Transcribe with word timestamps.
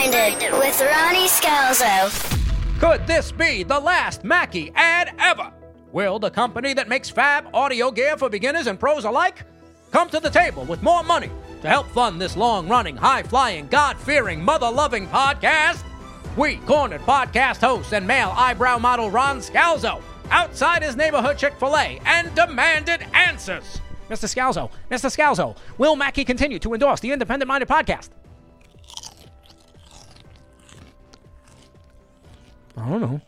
With 0.00 0.80
Ronnie 0.80 1.28
Scalzo. 1.28 2.80
Could 2.80 3.06
this 3.06 3.30
be 3.30 3.62
the 3.64 3.78
last 3.78 4.24
Mackie 4.24 4.72
ad 4.74 5.14
ever? 5.18 5.52
Will 5.92 6.18
the 6.18 6.30
company 6.30 6.72
that 6.72 6.88
makes 6.88 7.10
fab 7.10 7.50
audio 7.52 7.90
gear 7.90 8.16
for 8.16 8.30
beginners 8.30 8.66
and 8.66 8.80
pros 8.80 9.04
alike 9.04 9.44
come 9.90 10.08
to 10.08 10.18
the 10.18 10.30
table 10.30 10.64
with 10.64 10.82
more 10.82 11.02
money 11.02 11.28
to 11.60 11.68
help 11.68 11.86
fund 11.88 12.18
this 12.18 12.34
long 12.34 12.66
running, 12.66 12.96
high 12.96 13.22
flying, 13.22 13.66
God 13.66 13.98
fearing, 13.98 14.42
mother 14.42 14.70
loving 14.70 15.06
podcast? 15.08 15.84
We 16.34 16.56
cornered 16.64 17.02
podcast 17.02 17.60
host 17.60 17.92
and 17.92 18.06
male 18.06 18.32
eyebrow 18.34 18.78
model 18.78 19.10
Ron 19.10 19.40
Scalzo 19.40 20.00
outside 20.30 20.82
his 20.82 20.96
neighborhood 20.96 21.36
Chick 21.36 21.58
fil 21.58 21.76
A 21.76 22.00
and 22.06 22.34
demanded 22.34 23.04
answers. 23.12 23.82
Mr. 24.08 24.34
Scalzo, 24.34 24.70
Mr. 24.90 25.14
Scalzo, 25.14 25.58
will 25.76 25.94
Mackie 25.94 26.24
continue 26.24 26.58
to 26.58 26.72
endorse 26.72 27.00
the 27.00 27.12
Independent 27.12 27.48
Minded 27.48 27.68
podcast? 27.68 28.08
I 32.76 32.88
don't 32.88 33.00
know. 33.00 33.20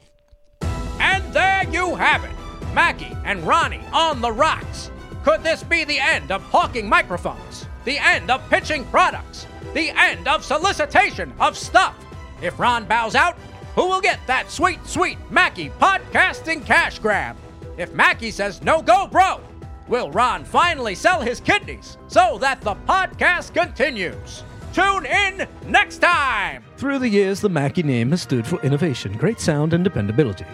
And 1.01 1.33
there 1.33 1.69
you 1.71 1.95
have 1.95 2.25
it. 2.25 2.31
Mackie 2.75 3.17
and 3.25 3.47
Ronnie 3.47 3.85
on 3.93 4.21
the 4.21 4.33
rocks. 4.33 4.91
Could 5.25 5.43
this 5.43 5.63
be 5.63 5.85
the 5.85 5.99
end 5.99 6.31
of 6.31 6.43
hawking 6.43 6.89
microphones? 6.89 7.67
The 7.85 7.99
end 7.99 8.31
of 8.31 8.49
pitching 8.49 8.85
products? 8.87 9.47
The 9.75 9.91
end 9.91 10.27
of 10.27 10.45
solicitation 10.45 11.33
of 11.39 11.57
stuff? 11.57 11.97
If 12.41 12.59
Ron 12.59 12.85
bows 12.87 13.15
out, 13.15 13.37
who 13.75 13.89
will 13.89 14.01
get 14.01 14.21
that 14.27 14.51
sweet, 14.51 14.85
sweet 14.87 15.19
Mackie 15.31 15.71
podcasting 15.71 16.65
cash 16.65 16.99
grab? 16.99 17.37
If 17.79 17.93
Mackie 17.93 18.31
says 18.31 18.63
no 18.63 18.83
go, 18.83 19.07
bro, 19.07 19.41
will 19.89 20.11
Ron 20.11 20.45
finally 20.45 20.95
sell 20.95 21.21
his 21.21 21.41
kidneys 21.41 21.97
so 22.09 22.39
that 22.39 22.61
the 22.61 22.75
podcast 22.75 23.55
continues? 23.55 24.45
Tune 24.73 25.05
in 25.05 25.47
next 25.67 25.99
time. 25.99 26.65
Through 26.79 27.01
the 27.01 27.09
years, 27.09 27.43
the 27.43 27.49
Mackie 27.51 27.83
name 27.83 28.11
has 28.11 28.23
stood 28.23 28.47
for 28.47 28.59
innovation, 28.63 29.13
great 29.19 29.39
sound, 29.39 29.75
and 29.75 29.85
dependability. 29.85 30.47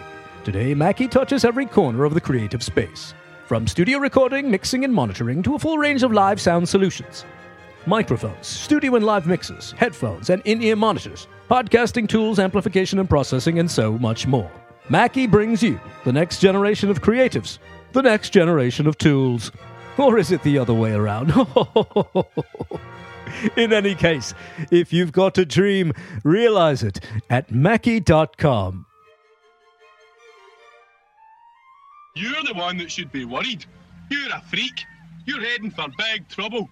Today, 0.43 0.73
Mackie 0.73 1.07
touches 1.07 1.45
every 1.45 1.65
corner 1.65 2.03
of 2.03 2.13
the 2.13 2.19
creative 2.19 2.61
space, 2.61 3.13
from 3.45 3.65
studio 3.65 3.97
recording, 3.97 4.51
mixing, 4.51 4.83
and 4.83 4.93
monitoring 4.93 5.41
to 5.43 5.55
a 5.55 5.59
full 5.59 5.77
range 5.77 6.03
of 6.03 6.11
live 6.11 6.41
sound 6.41 6.67
solutions. 6.67 7.23
Microphones, 7.85 8.45
studio 8.45 8.95
and 8.95 9.05
live 9.05 9.25
mixers, 9.25 9.71
headphones, 9.71 10.29
and 10.29 10.41
in 10.43 10.61
ear 10.61 10.75
monitors, 10.75 11.29
podcasting 11.49 12.09
tools, 12.09 12.39
amplification 12.39 12.99
and 12.99 13.09
processing, 13.09 13.59
and 13.59 13.71
so 13.71 13.97
much 13.99 14.27
more. 14.27 14.51
Mackie 14.89 15.27
brings 15.27 15.63
you 15.63 15.79
the 16.03 16.11
next 16.11 16.41
generation 16.41 16.89
of 16.89 17.01
creatives, 17.01 17.57
the 17.93 18.01
next 18.01 18.31
generation 18.31 18.85
of 18.85 18.97
tools. 18.97 19.53
Or 19.97 20.17
is 20.17 20.31
it 20.33 20.43
the 20.43 20.57
other 20.57 20.73
way 20.73 20.91
around? 20.91 21.31
In 23.57 23.73
any 23.73 23.95
case, 23.95 24.33
if 24.71 24.93
you've 24.93 25.11
got 25.11 25.37
a 25.37 25.45
dream, 25.45 25.93
realize 26.23 26.83
it 26.83 26.99
at 27.29 27.51
Mackie.com. 27.51 28.85
You're 32.15 32.43
the 32.43 32.53
one 32.53 32.77
that 32.77 32.91
should 32.91 33.11
be 33.11 33.25
worried. 33.25 33.65
You're 34.09 34.33
a 34.33 34.41
freak. 34.41 34.83
You're 35.25 35.41
heading 35.41 35.71
for 35.71 35.87
big 35.97 36.27
trouble. 36.27 36.69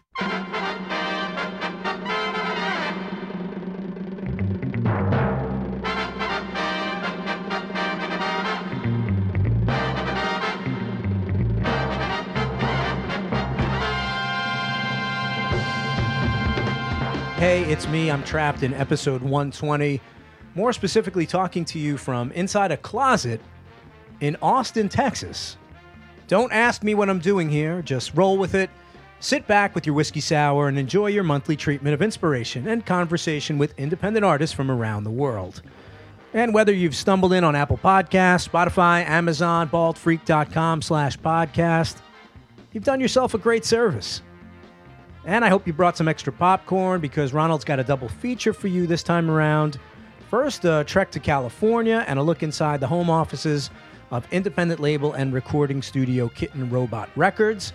Hey, 17.38 17.62
it's 17.66 17.88
me. 17.88 18.10
I'm 18.10 18.24
trapped 18.24 18.64
in 18.64 18.74
episode 18.74 19.22
120. 19.22 20.02
More 20.56 20.74
specifically, 20.74 21.28
talking 21.28 21.66
to 21.66 21.78
you 21.78 21.96
from 21.96 22.32
inside 22.32 22.72
a 22.72 22.78
closet 22.78 23.40
in 24.22 24.36
Austin, 24.42 24.90
Texas. 24.90 25.56
Don't 26.28 26.52
ask 26.52 26.82
me 26.82 26.96
what 26.96 27.12
I'm 27.12 27.20
doing 27.20 27.48
here, 27.48 27.84
just 27.84 28.16
roll 28.16 28.40
with 28.40 28.56
it. 28.56 28.72
Sit 29.20 29.46
back 29.46 29.76
with 29.76 29.86
your 29.86 29.94
whiskey 29.94 30.20
sour 30.20 30.68
and 30.68 30.80
enjoy 30.80 31.08
your 31.08 31.24
monthly 31.24 31.56
treatment 31.56 31.94
of 31.94 32.02
inspiration 32.02 32.68
and 32.68 32.84
conversation 32.84 33.60
with 33.60 33.78
independent 33.78 34.26
artists 34.26 34.56
from 34.56 34.72
around 34.72 35.04
the 35.04 35.12
world. 35.12 35.62
And 36.34 36.56
whether 36.56 36.74
you've 36.74 36.96
stumbled 36.96 37.34
in 37.34 37.44
on 37.44 37.56
Apple 37.56 37.78
Podcasts, 37.78 38.50
Spotify, 38.50 39.08
Amazon, 39.08 39.70
baldfreak.com 39.70 40.82
slash 40.82 41.20
podcast, 41.20 41.98
you've 42.74 42.84
done 42.84 43.00
yourself 43.00 43.36
a 43.36 43.38
great 43.38 43.64
service. 43.64 44.24
And 45.28 45.44
I 45.44 45.50
hope 45.50 45.68
you 45.68 45.74
brought 45.74 45.98
some 45.98 46.08
extra 46.08 46.32
popcorn 46.32 47.02
because 47.02 47.34
Ronald's 47.34 47.66
got 47.66 47.82
a 47.82 47.84
double 47.84 48.08
feature 48.08 48.54
for 48.54 48.70
you 48.70 48.88
this 48.88 49.04
time 49.04 49.30
around. 49.30 49.78
First, 50.30 50.64
a 50.64 50.86
trek 50.86 51.12
to 51.12 51.20
California 51.20 52.06
and 52.08 52.18
a 52.18 52.24
look 52.24 52.44
inside 52.44 52.80
the 52.80 52.88
home 52.88 53.10
offices 53.10 53.70
of 54.10 54.26
independent 54.32 54.80
label 54.80 55.12
and 55.12 55.34
recording 55.34 55.82
studio 55.82 56.30
Kitten 56.30 56.70
Robot 56.70 57.10
Records. 57.18 57.74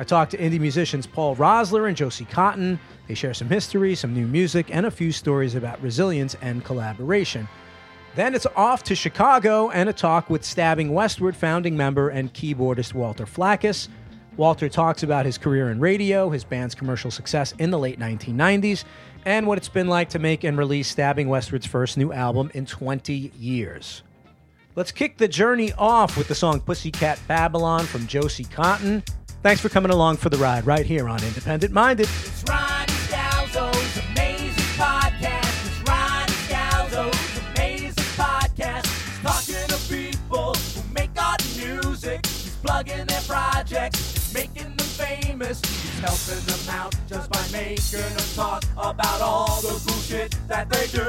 I 0.00 0.04
talked 0.04 0.32
to 0.32 0.38
indie 0.38 0.58
musicians 0.58 1.06
Paul 1.06 1.36
Roessler 1.36 1.86
and 1.86 1.96
Josie 1.96 2.24
Cotton. 2.24 2.80
They 3.06 3.14
share 3.14 3.32
some 3.32 3.48
history, 3.48 3.94
some 3.94 4.12
new 4.12 4.26
music, 4.26 4.66
and 4.74 4.84
a 4.84 4.90
few 4.90 5.12
stories 5.12 5.54
about 5.54 5.80
resilience 5.80 6.34
and 6.42 6.64
collaboration. 6.64 7.48
Then 8.16 8.34
it's 8.34 8.46
off 8.56 8.82
to 8.84 8.96
Chicago 8.96 9.70
and 9.70 9.88
a 9.88 9.92
talk 9.92 10.28
with 10.28 10.44
Stabbing 10.44 10.92
Westward 10.92 11.36
founding 11.36 11.76
member 11.76 12.08
and 12.08 12.34
keyboardist 12.34 12.92
Walter 12.92 13.24
Flakus. 13.24 13.86
Walter 14.36 14.68
talks 14.68 15.02
about 15.02 15.26
his 15.26 15.36
career 15.36 15.70
in 15.70 15.78
radio, 15.78 16.30
his 16.30 16.44
band's 16.44 16.74
commercial 16.74 17.10
success 17.10 17.52
in 17.58 17.70
the 17.70 17.78
late 17.78 17.98
1990s, 17.98 18.84
and 19.26 19.46
what 19.46 19.58
it's 19.58 19.68
been 19.68 19.88
like 19.88 20.08
to 20.10 20.18
make 20.18 20.44
and 20.44 20.56
release 20.56 20.88
Stabbing 20.88 21.28
Westward's 21.28 21.66
first 21.66 21.96
new 21.98 22.12
album 22.12 22.50
in 22.54 22.66
20 22.66 23.32
years. 23.38 24.02
Let's 24.74 24.90
kick 24.90 25.18
the 25.18 25.28
journey 25.28 25.72
off 25.74 26.16
with 26.16 26.28
the 26.28 26.34
song 26.34 26.60
Pussycat 26.60 27.20
Babylon 27.28 27.84
from 27.84 28.06
Josie 28.06 28.44
Cotton. 28.44 29.02
Thanks 29.42 29.60
for 29.60 29.68
coming 29.68 29.92
along 29.92 30.16
for 30.16 30.30
the 30.30 30.38
ride 30.38 30.66
right 30.66 30.86
here 30.86 31.08
on 31.08 31.22
Independent 31.22 31.72
Minded. 31.72 32.08
Helping 46.02 46.44
them 46.46 46.74
out 46.74 46.94
just 47.08 47.30
by 47.30 47.40
making 47.52 48.00
them 48.00 48.26
talk 48.34 48.64
about 48.72 49.20
all 49.20 49.60
the 49.62 49.68
cool 49.68 50.00
shit 50.02 50.36
that 50.48 50.68
they 50.68 50.86
do. 50.88 51.06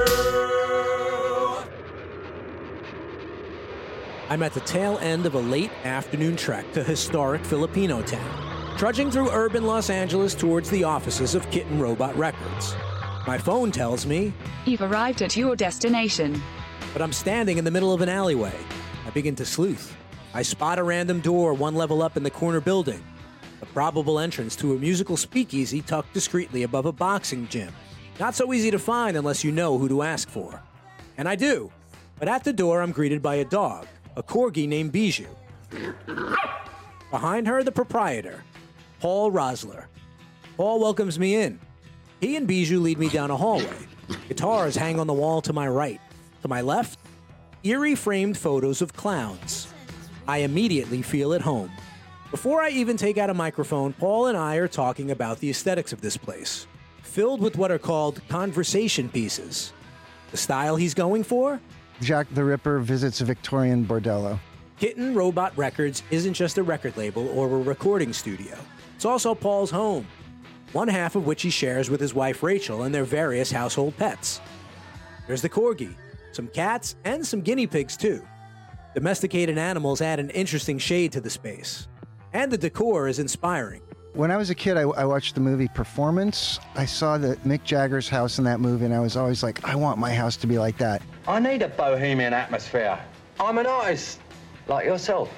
I'm 4.30 4.44
at 4.44 4.54
the 4.54 4.62
tail 4.62 4.98
end 5.00 5.26
of 5.26 5.34
a 5.36 5.40
late 5.40 5.72
afternoon 5.84 6.36
trek 6.36 6.72
to 6.74 6.84
historic 6.84 7.42
Filipinotown, 7.44 8.78
trudging 8.78 9.10
through 9.12 9.30
urban 9.32 9.66
Los 9.66 9.90
Angeles 9.90 10.34
towards 10.36 10.70
the 10.70 10.84
offices 10.84 11.36
of 11.36 11.50
Kitten 11.52 11.80
Robot 11.80 12.16
Records. 12.16 12.76
My 13.28 13.38
phone 13.38 13.72
tells 13.72 14.06
me, 14.06 14.34
You've 14.66 14.82
arrived 14.82 15.22
at 15.22 15.36
your 15.36 15.56
destination. 15.56 16.42
but 16.94 17.02
I'm 17.02 17.14
standing 17.14 17.58
in 17.58 17.66
the 17.66 17.72
middle 17.72 17.94
of 17.94 18.02
an 18.02 18.10
alleyway. 18.10 18.54
I 19.06 19.10
begin 19.10 19.36
to 19.38 19.46
sleuth. 19.46 19.96
I 20.34 20.42
spot 20.44 20.78
a 20.80 20.84
random 20.84 21.20
door 21.20 21.54
one 21.54 21.76
level 21.76 22.02
up 22.02 22.16
in 22.18 22.24
the 22.24 22.30
corner 22.32 22.60
building, 22.62 23.04
a 23.64 23.66
probable 23.68 24.20
entrance 24.20 24.58
to 24.58 24.76
a 24.76 24.78
musical 24.78 25.16
speakeasy 25.16 25.82
tucked 25.82 26.14
discreetly 26.14 26.64
above 26.64 26.86
a 26.86 26.92
boxing 26.92 27.48
gym. 27.48 27.74
Not 28.20 28.36
so 28.36 28.52
easy 28.54 28.70
to 28.72 28.78
find 28.78 29.16
unless 29.16 29.42
you 29.42 29.54
know 29.54 29.78
who 29.78 29.88
to 29.88 30.04
ask 30.04 30.30
for. 30.30 30.62
And 31.18 31.30
I 31.30 31.36
do. 31.36 31.72
But 32.20 32.28
at 32.28 32.44
the 32.44 32.52
door, 32.52 32.82
I'm 32.82 32.92
greeted 32.92 33.22
by 33.22 33.36
a 33.36 33.46
dog, 33.46 33.88
a 34.18 34.22
corgi 34.22 34.68
named 34.68 34.92
Bijou. 34.92 35.28
Behind 37.10 37.48
her, 37.48 37.64
the 37.64 37.72
proprietor, 37.72 38.44
Paul 39.00 39.32
Roessler. 39.32 39.86
Paul 40.58 40.82
welcomes 40.82 41.18
me 41.18 41.36
in. 41.36 41.58
He 42.20 42.36
and 42.36 42.46
Bijou 42.46 42.82
lead 42.82 43.00
me 43.00 43.08
down 43.08 43.32
a 43.32 43.38
hallway. 43.38 43.88
Guitars 44.28 44.76
hang 44.76 45.00
on 45.00 45.08
the 45.08 45.14
wall 45.14 45.42
to 45.42 45.54
my 45.54 45.70
right. 45.70 46.02
To 46.42 46.50
my 46.50 46.60
left, 46.60 47.00
eerie 47.64 47.96
framed 47.96 48.38
photos 48.38 48.82
of 48.82 48.92
clowns. 48.92 49.74
I 50.28 50.40
immediately 50.40 51.02
feel 51.02 51.34
at 51.34 51.42
home. 51.42 51.72
Before 52.34 52.64
I 52.64 52.72
even 52.72 52.98
take 52.98 53.20
out 53.20 53.30
a 53.30 53.34
microphone, 53.36 53.94
Paul 53.94 54.26
and 54.26 54.36
I 54.36 54.56
are 54.56 54.68
talking 54.68 55.12
about 55.12 55.38
the 55.38 55.52
aesthetics 55.52 55.94
of 55.94 56.02
this 56.02 56.18
place, 56.18 56.66
filled 57.04 57.40
with 57.40 57.58
what 57.58 57.70
are 57.70 57.78
called 57.78 58.28
conversation 58.28 59.08
pieces. 59.08 59.72
The 60.32 60.38
style 60.38 60.76
he's 60.76 60.96
going 60.96 61.24
for? 61.24 61.62
Jack 62.02 62.26
the 62.34 62.44
Ripper 62.44 62.80
visits 62.80 63.22
a 63.22 63.26
Victorian 63.26 63.86
bordello. 63.86 64.40
Kitten 64.80 65.14
Robot 65.14 65.56
Records 65.56 66.02
isn't 66.10 66.34
just 66.34 66.58
a 66.58 66.64
record 66.64 66.98
label 66.98 67.28
or 67.38 67.46
a 67.46 67.62
recording 67.62 68.12
studio. 68.12 68.58
It's 68.96 69.06
also 69.06 69.36
Paul's 69.36 69.70
home, 69.70 70.08
one 70.72 70.88
half 70.88 71.16
of 71.16 71.28
which 71.28 71.44
he 71.44 71.52
shares 71.52 71.92
with 71.92 72.02
his 72.02 72.16
wife 72.16 72.42
Rachel 72.42 72.82
and 72.82 72.96
their 72.96 73.06
various 73.06 73.52
household 73.52 73.96
pets. 73.96 74.42
There's 75.28 75.44
the 75.44 75.50
corgi, 75.50 75.94
some 76.32 76.48
cats, 76.48 76.96
and 77.06 77.24
some 77.24 77.42
guinea 77.42 77.68
pigs 77.68 77.96
too. 77.96 78.26
Domesticated 78.96 79.60
animals 79.60 80.02
add 80.02 80.20
an 80.20 80.32
interesting 80.32 80.80
shade 80.80 81.12
to 81.12 81.22
the 81.22 81.30
space. 81.30 81.88
And 82.34 82.52
the 82.52 82.58
decor 82.58 83.08
is 83.08 83.20
inspiring. 83.20 83.82
When 84.14 84.30
I 84.32 84.38
was 84.38 84.50
a 84.50 84.56
kid, 84.56 84.78
I, 84.78 84.82
I 84.82 85.06
watched 85.06 85.36
the 85.36 85.42
movie 85.42 85.68
Performance. 85.68 86.60
I 86.76 86.86
saw 86.86 87.18
the 87.18 87.36
Mick 87.38 87.64
Jagger's 87.64 88.10
house 88.10 88.38
in 88.38 88.44
that 88.46 88.60
movie, 88.60 88.86
and 88.86 88.94
I 88.94 89.00
was 89.00 89.16
always 89.16 89.42
like, 89.42 89.64
I 89.68 89.76
want 89.76 89.98
my 89.98 90.14
house 90.14 90.36
to 90.38 90.48
be 90.48 90.60
like 90.60 90.78
that. 90.78 91.02
I 91.28 91.40
need 91.40 91.62
a 91.62 91.70
bohemian 91.70 92.34
atmosphere. 92.34 93.00
I'm 93.40 93.58
an 93.58 93.66
artist, 93.66 94.20
like 94.68 94.86
yourself. 94.86 95.32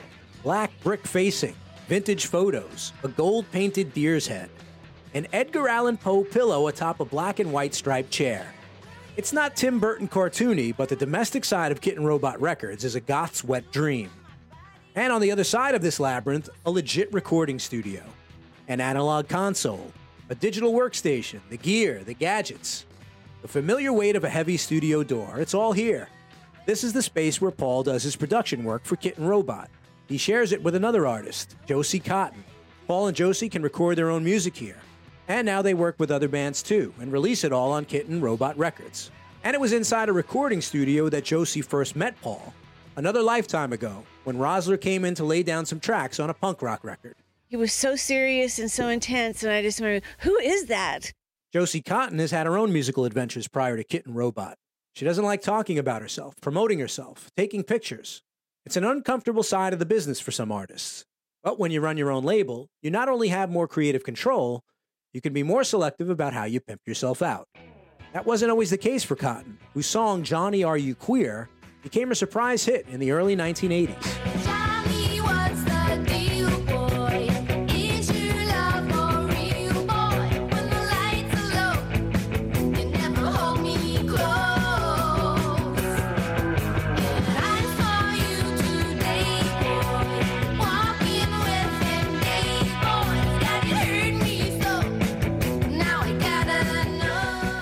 Black 0.44 0.72
brick 0.84 1.06
facing, 1.06 1.56
vintage 1.88 2.26
photos, 2.26 2.92
a 3.04 3.08
gold 3.08 3.50
painted 3.52 3.94
deer's 3.94 4.28
head, 4.28 4.50
an 5.14 5.28
Edgar 5.32 5.70
Allan 5.70 5.98
Poe 5.98 6.24
pillow 6.26 6.68
atop 6.68 7.00
a 7.00 7.06
black 7.06 7.40
and 7.40 7.54
white 7.54 7.74
striped 7.74 8.12
chair. 8.12 8.54
It's 9.16 9.32
not 9.32 9.56
Tim 9.56 9.80
Burton 9.80 10.10
cartoony, 10.10 10.76
but 10.76 10.90
the 10.90 10.96
domestic 10.98 11.46
side 11.46 11.72
of 11.72 11.80
Kitten 11.80 12.04
Robot 12.04 12.42
Records 12.42 12.84
is 12.84 12.96
a 12.96 13.00
goth's 13.00 13.44
wet 13.44 13.72
dream. 13.72 14.10
And 14.96 15.12
on 15.12 15.20
the 15.20 15.32
other 15.32 15.44
side 15.44 15.76
of 15.76 15.82
this 15.82 16.00
labyrinth, 16.00 16.50
a 16.66 16.72
legit 16.72 17.12
recording 17.12 17.60
studio, 17.60 18.02
an 18.70 18.80
analog 18.80 19.28
console, 19.28 19.92
a 20.30 20.36
digital 20.36 20.72
workstation, 20.72 21.42
the 21.50 21.58
gear, 21.58 22.02
the 22.06 22.14
gadgets. 22.14 22.86
The 23.42 23.48
familiar 23.50 23.92
weight 23.92 24.16
of 24.16 24.24
a 24.24 24.30
heavy 24.30 24.56
studio 24.56 25.04
door, 25.04 25.38
it's 25.38 25.54
all 25.54 25.74
here. 25.74 26.08
This 26.66 26.84
is 26.84 26.94
the 26.94 27.02
space 27.02 27.42
where 27.42 27.52
Paul 27.52 27.84
does 27.84 28.04
his 28.04 28.16
production 28.16 28.64
work 28.64 28.86
for 28.86 28.96
Kitten 28.96 29.28
Robot. 29.28 29.70
He 30.08 30.18
shares 30.18 30.54
it 30.54 30.64
with 30.64 30.76
another 30.76 31.06
artist, 31.06 31.58
Josie 31.68 32.00
Cotton. 32.00 32.44
Paul 32.88 33.08
and 33.08 33.18
Josie 33.18 33.50
can 33.50 33.64
record 33.64 33.98
their 33.98 34.10
own 34.10 34.24
music 34.24 34.56
here. 34.56 34.78
And 35.28 35.46
now 35.46 35.62
they 35.62 35.74
work 35.74 35.96
with 36.00 36.10
other 36.10 36.30
bands 36.30 36.64
too 36.64 36.94
and 37.02 37.12
release 37.12 37.44
it 37.44 37.52
all 37.52 37.74
on 37.74 37.84
Kitten 37.84 38.22
Robot 38.22 38.58
Records. 38.58 39.12
And 39.44 39.54
it 39.54 39.60
was 39.60 39.74
inside 39.74 40.08
a 40.08 40.14
recording 40.14 40.62
studio 40.62 41.10
that 41.10 41.26
Josie 41.26 41.62
first 41.62 41.96
met 41.98 42.20
Paul, 42.22 42.54
another 42.96 43.22
lifetime 43.22 43.74
ago, 43.74 44.04
when 44.26 44.38
Roessler 44.38 44.80
came 44.80 45.06
in 45.06 45.16
to 45.16 45.24
lay 45.24 45.44
down 45.44 45.66
some 45.66 45.80
tracks 45.80 46.20
on 46.20 46.30
a 46.30 46.34
punk 46.34 46.62
rock 46.62 46.84
record. 46.84 47.16
He 47.48 47.56
was 47.56 47.72
so 47.72 47.96
serious 47.96 48.60
and 48.60 48.70
so 48.70 48.88
intense, 48.90 49.44
and 49.44 49.54
I 49.54 49.62
just 49.62 49.80
wondered, 49.80 50.04
who 50.20 50.38
is 50.40 50.66
that? 50.66 51.14
Josie 51.54 51.82
Cotton 51.82 52.20
has 52.20 52.32
had 52.32 52.48
her 52.48 52.58
own 52.58 52.74
musical 52.74 53.06
adventures 53.06 53.48
prior 53.48 53.78
to 53.78 53.84
Kitten 53.84 54.14
Robot. 54.14 54.58
She 54.94 55.06
doesn't 55.06 55.24
like 55.24 55.42
talking 55.42 55.78
about 55.78 56.02
herself, 56.02 56.34
promoting 56.42 56.80
herself, 56.80 57.30
taking 57.38 57.64
pictures. 57.64 58.22
It's 58.66 58.78
an 58.78 58.84
uncomfortable 58.84 59.44
side 59.44 59.74
of 59.74 59.80
the 59.80 59.86
business 59.86 60.20
for 60.20 60.32
some 60.32 60.52
artists. 60.52 61.06
But 61.44 61.60
when 61.60 61.70
you 61.70 61.80
run 61.80 61.98
your 61.98 62.12
own 62.12 62.24
label, 62.24 62.68
you 62.82 62.90
not 62.90 63.08
only 63.08 63.28
have 63.28 63.52
more 63.52 63.68
creative 63.68 64.04
control, 64.04 64.64
you 65.14 65.22
can 65.22 65.34
be 65.34 65.44
more 65.44 65.64
selective 65.64 66.10
about 66.10 66.34
how 66.34 66.46
you 66.46 66.60
pimp 66.60 66.82
yourself 66.88 67.22
out. 67.22 67.48
That 68.14 68.26
wasn't 68.26 68.52
always 68.52 68.70
the 68.70 68.78
case 68.78 69.04
for 69.04 69.16
Cotton, 69.16 69.60
whose 69.74 69.86
song 69.86 70.24
Johnny 70.24 70.64
Are 70.64 70.78
You 70.78 70.96
Queer 70.96 71.50
became 71.86 72.12
a 72.12 72.16
surprise 72.16 72.66
hit 72.66 72.88
in 72.90 73.00
the 73.00 73.12
early 73.12 73.36
1980s. 73.36 74.55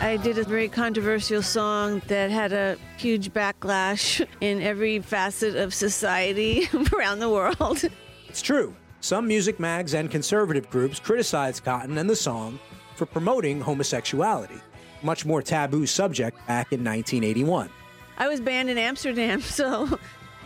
I 0.03 0.17
did 0.17 0.37
a 0.37 0.43
very 0.43 0.67
controversial 0.67 1.41
song 1.41 2.01
that 2.07 2.29
had 2.29 2.51
a 2.51 2.75
huge 2.97 3.31
backlash 3.31 4.23
in 4.41 4.61
every 4.61 4.99
facet 4.99 5.55
of 5.55 5.73
society 5.73 6.67
around 6.93 7.19
the 7.19 7.29
world. 7.29 7.85
It's 8.27 8.41
true. 8.41 8.75
Some 8.99 9.29
music 9.29 9.61
mags 9.61 9.93
and 9.93 10.11
conservative 10.11 10.69
groups 10.69 10.99
criticized 10.99 11.63
Cotton 11.63 11.97
and 11.97 12.09
the 12.09 12.17
song 12.17 12.59
for 12.97 13.05
promoting 13.05 13.61
homosexuality, 13.61 14.59
much 15.03 15.25
more 15.25 15.41
taboo 15.41 15.85
subject 15.85 16.35
back 16.47 16.73
in 16.73 16.83
1981. 16.83 17.69
I 18.17 18.27
was 18.27 18.41
banned 18.41 18.69
in 18.69 18.77
Amsterdam, 18.77 19.39
so 19.41 19.97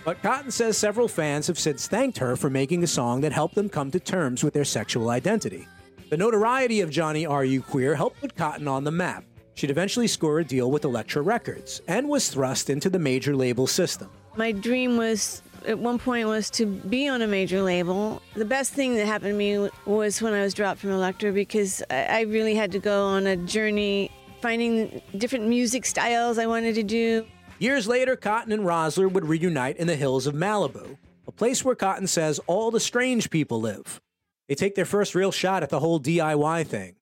But 0.06 0.22
Cotton 0.22 0.52
says 0.52 0.78
several 0.78 1.08
fans 1.08 1.48
have 1.48 1.58
since 1.58 1.88
thanked 1.88 2.20
her 2.20 2.36
for 2.36 2.52
making 2.52 2.84
a 2.84 2.88
song 2.88 3.22
that 3.22 3.32
helped 3.32 3.56
them 3.56 3.70
come 3.70 3.90
to 3.90 4.00
terms 4.00 4.44
with 4.44 4.54
their 4.54 4.66
sexual 4.66 5.10
identity. 5.10 5.68
The 6.12 6.18
notoriety 6.18 6.82
of 6.82 6.92
Johnny 6.92 7.26
Are 7.26 7.44
You 7.44 7.64
Queer 7.64 7.96
helped 7.96 8.22
put 8.22 8.36
Cotton 8.36 8.68
on 8.68 8.84
the 8.84 8.92
map. 8.92 9.24
She'd 9.58 9.72
eventually 9.72 10.06
score 10.06 10.38
a 10.38 10.44
deal 10.46 10.70
with 10.70 10.86
Elektra 10.86 11.24
Records 11.24 11.82
and 11.88 12.08
was 12.08 12.30
thrust 12.30 12.70
into 12.70 12.92
the 12.92 13.00
major 13.00 13.36
label 13.36 13.66
system. 13.66 14.08
my 14.36 14.52
dream 14.52 14.98
was 14.98 15.42
at 15.66 15.80
one 15.80 15.98
point 15.98 16.28
was 16.28 16.52
to 16.52 16.68
be 16.68 17.08
on 17.08 17.24
a 17.24 17.28
major 17.28 17.64
label. 17.64 18.22
The 18.36 18.46
best 18.46 18.74
thing 18.74 18.94
that 18.96 19.08
happened 19.08 19.32
to 19.32 19.38
me 19.38 19.68
was 19.88 20.22
when 20.22 20.36
I 20.36 20.42
was 20.44 20.54
dropped 20.54 20.80
from 20.80 20.92
Elektra 20.92 21.32
because 21.32 21.82
I 21.90 22.20
I 22.20 22.22
really 22.22 22.54
had 22.54 22.72
to 22.74 22.80
go 22.80 23.06
on 23.06 23.26
a 23.26 23.36
journey 23.36 24.12
finding 24.44 25.02
different 25.18 25.48
music 25.48 25.88
styles 25.88 26.38
I 26.38 26.46
wanted 26.46 26.76
to 26.76 26.84
do. 26.84 27.26
Years 27.58 27.88
later, 27.88 28.16
Cotton 28.16 28.52
and 28.52 28.62
Roessler 28.62 29.12
would 29.12 29.26
reunite 29.26 29.78
in 29.78 29.88
the 29.88 29.96
hills 29.96 30.28
of 30.28 30.36
Malibu, 30.36 30.98
a 31.26 31.32
place 31.32 31.66
where 31.66 31.74
Cotton 31.74 32.06
says 32.06 32.40
all 32.46 32.70
the 32.70 32.80
strange 32.80 33.32
people 33.32 33.60
live. 33.60 34.00
They 34.48 34.54
take 34.54 34.76
their 34.76 34.86
first 34.86 35.16
real 35.16 35.32
shot 35.32 35.64
at 35.64 35.70
the 35.70 35.80
whole 35.80 36.00
DIY 36.00 36.68
thing. 36.68 36.97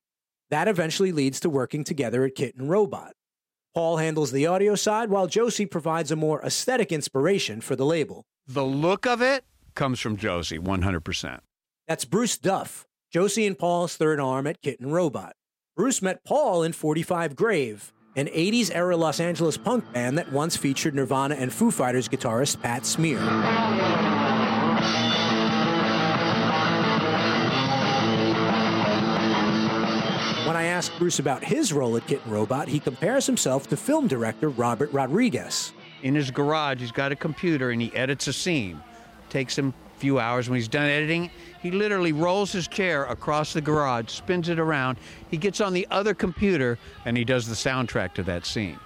That 0.49 0.67
eventually 0.67 1.11
leads 1.11 1.39
to 1.41 1.49
working 1.49 1.83
together 1.83 2.23
at 2.23 2.35
Kitten 2.35 2.67
Robot. 2.67 3.13
Paul 3.73 3.97
handles 3.97 4.31
the 4.31 4.45
audio 4.45 4.75
side 4.75 5.09
while 5.09 5.27
Josie 5.27 5.65
provides 5.65 6.11
a 6.11 6.15
more 6.15 6.41
aesthetic 6.43 6.91
inspiration 6.91 7.61
for 7.61 7.75
the 7.75 7.85
label. 7.85 8.23
The 8.47 8.63
look 8.63 9.05
of 9.05 9.21
it 9.21 9.43
comes 9.73 9.99
from 9.99 10.17
Josie, 10.17 10.59
100%. 10.59 11.39
That's 11.87 12.05
Bruce 12.05 12.37
Duff, 12.37 12.85
Josie 13.11 13.45
and 13.45 13.57
Paul's 13.57 13.97
third 13.97 14.19
arm 14.19 14.47
at 14.47 14.61
Kitten 14.61 14.91
Robot. 14.91 15.33
Bruce 15.75 16.01
met 16.01 16.23
Paul 16.23 16.63
in 16.63 16.71
45 16.71 17.35
Grave, 17.35 17.91
an 18.15 18.27
80s 18.27 18.71
era 18.73 18.95
Los 18.95 19.19
Angeles 19.19 19.57
punk 19.57 19.91
band 19.91 20.17
that 20.17 20.31
once 20.31 20.55
featured 20.55 20.95
Nirvana 20.95 21.35
and 21.35 21.51
Foo 21.51 21.69
Fighters 21.69 22.07
guitarist 22.07 22.61
Pat 22.61 22.85
Smear. 22.85 23.19
Asked 30.75 30.99
Bruce 30.99 31.19
about 31.19 31.41
his 31.41 31.71
role 31.71 31.95
at 31.95 32.05
Kitten 32.05 32.29
Robot, 32.29 32.67
he 32.67 32.81
compares 32.81 33.25
himself 33.25 33.65
to 33.69 33.77
film 33.77 34.09
director 34.09 34.49
Robert 34.49 34.91
Rodriguez. 34.91 35.71
In 36.03 36.13
his 36.13 36.29
garage, 36.31 36.81
he's 36.81 36.91
got 36.91 37.13
a 37.13 37.15
computer 37.15 37.69
and 37.71 37.81
he 37.81 37.95
edits 37.95 38.27
a 38.27 38.33
scene. 38.33 38.81
Takes 39.29 39.57
him 39.57 39.73
a 39.95 39.99
few 40.01 40.19
hours. 40.19 40.49
When 40.49 40.57
he's 40.57 40.67
done 40.67 40.89
editing, 40.89 41.31
he 41.61 41.71
literally 41.71 42.11
rolls 42.11 42.51
his 42.51 42.67
chair 42.67 43.05
across 43.05 43.53
the 43.53 43.61
garage, 43.61 44.09
spins 44.09 44.49
it 44.49 44.59
around. 44.59 44.97
He 45.31 45.37
gets 45.37 45.61
on 45.61 45.71
the 45.71 45.87
other 45.91 46.13
computer 46.13 46.77
and 47.05 47.15
he 47.15 47.23
does 47.23 47.47
the 47.47 47.55
soundtrack 47.55 48.13
to 48.15 48.23
that 48.23 48.45
scene. 48.45 48.77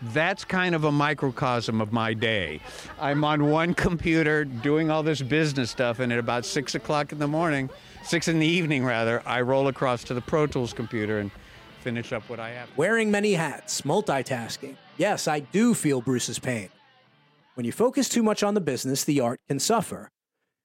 That's 0.00 0.46
kind 0.46 0.74
of 0.74 0.84
a 0.84 0.92
microcosm 0.92 1.82
of 1.82 1.92
my 1.92 2.14
day. 2.14 2.62
I'm 2.98 3.22
on 3.22 3.50
one 3.50 3.74
computer 3.84 4.46
doing 4.46 4.90
all 4.90 5.02
this 5.02 5.20
business 5.20 5.70
stuff, 5.70 5.98
and 5.98 6.10
at 6.10 6.18
about 6.18 6.46
six 6.46 6.74
o'clock 6.74 7.12
in 7.12 7.18
the 7.18 7.28
morning, 7.28 7.68
six 8.08 8.26
in 8.26 8.38
the 8.38 8.46
evening 8.46 8.84
rather, 8.84 9.22
I 9.26 9.42
roll 9.42 9.68
across 9.68 10.02
to 10.04 10.14
the 10.14 10.20
Pro 10.22 10.46
Tools 10.46 10.72
computer 10.72 11.18
and 11.18 11.30
finish 11.80 12.12
up 12.12 12.28
what 12.30 12.40
I 12.40 12.50
have. 12.50 12.68
Wearing 12.76 13.10
many 13.10 13.34
hats, 13.34 13.82
multitasking. 13.82 14.76
Yes, 14.96 15.28
I 15.28 15.40
do 15.40 15.74
feel 15.74 16.00
Bruce's 16.00 16.38
pain. 16.38 16.70
When 17.54 17.66
you 17.66 17.72
focus 17.72 18.08
too 18.08 18.22
much 18.22 18.42
on 18.42 18.54
the 18.54 18.60
business, 18.60 19.04
the 19.04 19.20
art 19.20 19.40
can 19.46 19.58
suffer. 19.58 20.10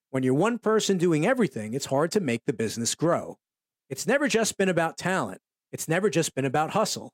When 0.10 0.24
you're 0.24 0.34
one 0.34 0.58
person 0.58 0.98
doing 0.98 1.26
everything, 1.26 1.74
it's 1.74 1.88
hard 1.88 2.12
to 2.14 2.20
make 2.20 2.42
the 2.46 2.54
business 2.54 2.96
grow. 2.96 3.38
It's 3.90 4.08
never 4.08 4.28
just 4.28 4.58
been 4.58 4.70
about 4.70 4.98
talent, 4.98 5.42
it's 5.72 5.88
never 5.88 6.10
just 6.10 6.36
been 6.36 6.46
about 6.46 6.72
hustle. 6.72 7.12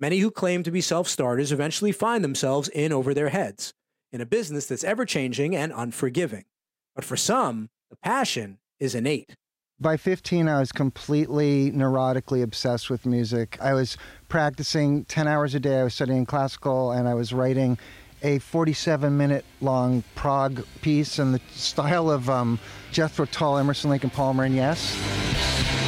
Many 0.00 0.18
who 0.18 0.30
claim 0.32 0.64
to 0.64 0.70
be 0.72 0.80
self 0.80 1.06
starters 1.06 1.52
eventually 1.52 1.92
find 1.92 2.24
themselves 2.24 2.68
in 2.68 2.92
over 2.92 3.14
their 3.14 3.28
heads 3.28 3.72
in 4.10 4.20
a 4.20 4.26
business 4.26 4.66
that's 4.66 4.82
ever 4.82 5.04
changing 5.04 5.54
and 5.54 5.72
unforgiving. 5.74 6.44
But 6.94 7.04
for 7.04 7.16
some, 7.16 7.68
the 7.90 7.96
passion 8.02 8.58
is 8.80 8.94
innate. 8.94 9.36
By 9.82 9.96
15, 9.96 10.46
I 10.46 10.60
was 10.60 10.70
completely 10.70 11.72
neurotically 11.72 12.40
obsessed 12.40 12.88
with 12.88 13.04
music. 13.04 13.58
I 13.60 13.74
was 13.74 13.96
practicing 14.28 15.04
10 15.06 15.26
hours 15.26 15.56
a 15.56 15.60
day. 15.60 15.80
I 15.80 15.82
was 15.82 15.92
studying 15.92 16.24
classical 16.24 16.92
and 16.92 17.08
I 17.08 17.14
was 17.14 17.32
writing 17.32 17.76
a 18.22 18.38
47 18.38 19.16
minute 19.16 19.44
long 19.60 20.04
prog 20.14 20.64
piece 20.82 21.18
in 21.18 21.32
the 21.32 21.40
style 21.50 22.12
of 22.12 22.30
um, 22.30 22.60
Jethro 22.92 23.26
Tull, 23.26 23.58
Emerson, 23.58 23.90
Lake, 23.90 24.04
and 24.04 24.12
Palmer, 24.12 24.44
and 24.44 24.54
yes. 24.54 25.81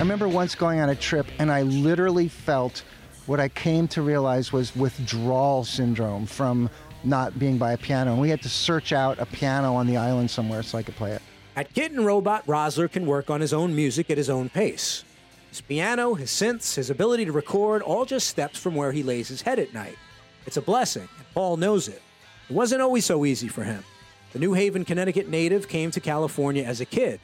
I 0.00 0.02
remember 0.02 0.30
once 0.30 0.54
going 0.54 0.80
on 0.80 0.88
a 0.88 0.94
trip 0.94 1.26
and 1.38 1.52
I 1.52 1.60
literally 1.60 2.26
felt 2.26 2.84
what 3.26 3.38
I 3.38 3.50
came 3.50 3.86
to 3.88 4.00
realize 4.00 4.50
was 4.50 4.74
withdrawal 4.74 5.62
syndrome 5.62 6.24
from 6.24 6.70
not 7.04 7.38
being 7.38 7.58
by 7.58 7.72
a 7.72 7.76
piano. 7.76 8.12
And 8.12 8.18
we 8.18 8.30
had 8.30 8.40
to 8.40 8.48
search 8.48 8.94
out 8.94 9.18
a 9.18 9.26
piano 9.26 9.74
on 9.74 9.86
the 9.86 9.98
island 9.98 10.30
somewhere 10.30 10.62
so 10.62 10.78
I 10.78 10.82
could 10.82 10.96
play 10.96 11.12
it. 11.12 11.20
At 11.54 11.74
Kitten 11.74 12.02
Robot, 12.02 12.46
Roessler 12.46 12.90
can 12.90 13.04
work 13.04 13.28
on 13.28 13.42
his 13.42 13.52
own 13.52 13.76
music 13.76 14.08
at 14.10 14.16
his 14.16 14.30
own 14.30 14.48
pace. 14.48 15.04
His 15.50 15.60
piano, 15.60 16.14
his 16.14 16.30
synths, 16.30 16.76
his 16.76 16.88
ability 16.88 17.26
to 17.26 17.32
record, 17.32 17.82
all 17.82 18.06
just 18.06 18.26
steps 18.26 18.58
from 18.58 18.74
where 18.74 18.92
he 18.92 19.02
lays 19.02 19.28
his 19.28 19.42
head 19.42 19.58
at 19.58 19.74
night. 19.74 19.98
It's 20.46 20.56
a 20.56 20.62
blessing, 20.62 21.10
and 21.18 21.34
Paul 21.34 21.58
knows 21.58 21.88
it. 21.88 22.00
It 22.48 22.54
wasn't 22.54 22.80
always 22.80 23.04
so 23.04 23.26
easy 23.26 23.48
for 23.48 23.64
him. 23.64 23.84
The 24.32 24.38
New 24.38 24.54
Haven, 24.54 24.86
Connecticut 24.86 25.28
native 25.28 25.68
came 25.68 25.90
to 25.90 26.00
California 26.00 26.64
as 26.64 26.80
a 26.80 26.86
kid 26.86 27.20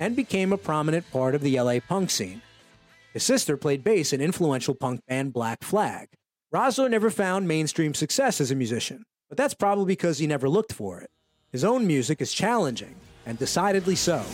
and 0.00 0.16
became 0.16 0.52
a 0.52 0.58
prominent 0.58 1.10
part 1.10 1.34
of 1.34 1.40
the 1.40 1.60
LA 1.60 1.80
punk 1.80 2.10
scene. 2.10 2.42
His 3.12 3.24
sister 3.24 3.56
played 3.56 3.82
bass 3.82 4.12
in 4.12 4.20
influential 4.20 4.74
punk 4.74 5.00
band 5.06 5.32
Black 5.32 5.62
Flag. 5.62 6.08
Roessler 6.54 6.90
never 6.90 7.10
found 7.10 7.48
mainstream 7.48 7.94
success 7.94 8.40
as 8.40 8.50
a 8.50 8.54
musician, 8.54 9.04
but 9.28 9.36
that's 9.36 9.54
probably 9.54 9.86
because 9.86 10.18
he 10.18 10.26
never 10.26 10.48
looked 10.48 10.72
for 10.72 11.00
it. 11.00 11.10
His 11.50 11.64
own 11.64 11.86
music 11.86 12.20
is 12.20 12.32
challenging, 12.32 12.94
and 13.26 13.38
decidedly 13.38 13.96
so. 13.96 14.24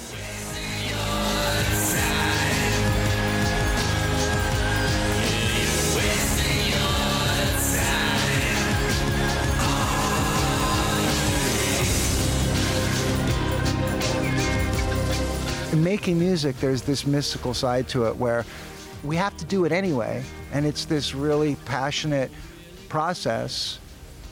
In 15.75 15.83
making 15.83 16.21
music, 16.21 16.57
there's 16.59 16.83
this 16.83 17.05
mystical 17.05 17.53
side 17.53 17.89
to 17.89 18.05
it 18.05 18.17
where 18.17 18.45
we 19.03 19.17
have 19.17 19.37
to 19.39 19.45
do 19.45 19.65
it 19.65 19.73
anyway. 19.73 20.23
And 20.53 20.65
it's 20.65 20.85
this 20.85 21.17
really 21.17 21.57
passionate 21.65 22.31
process. 22.89 23.81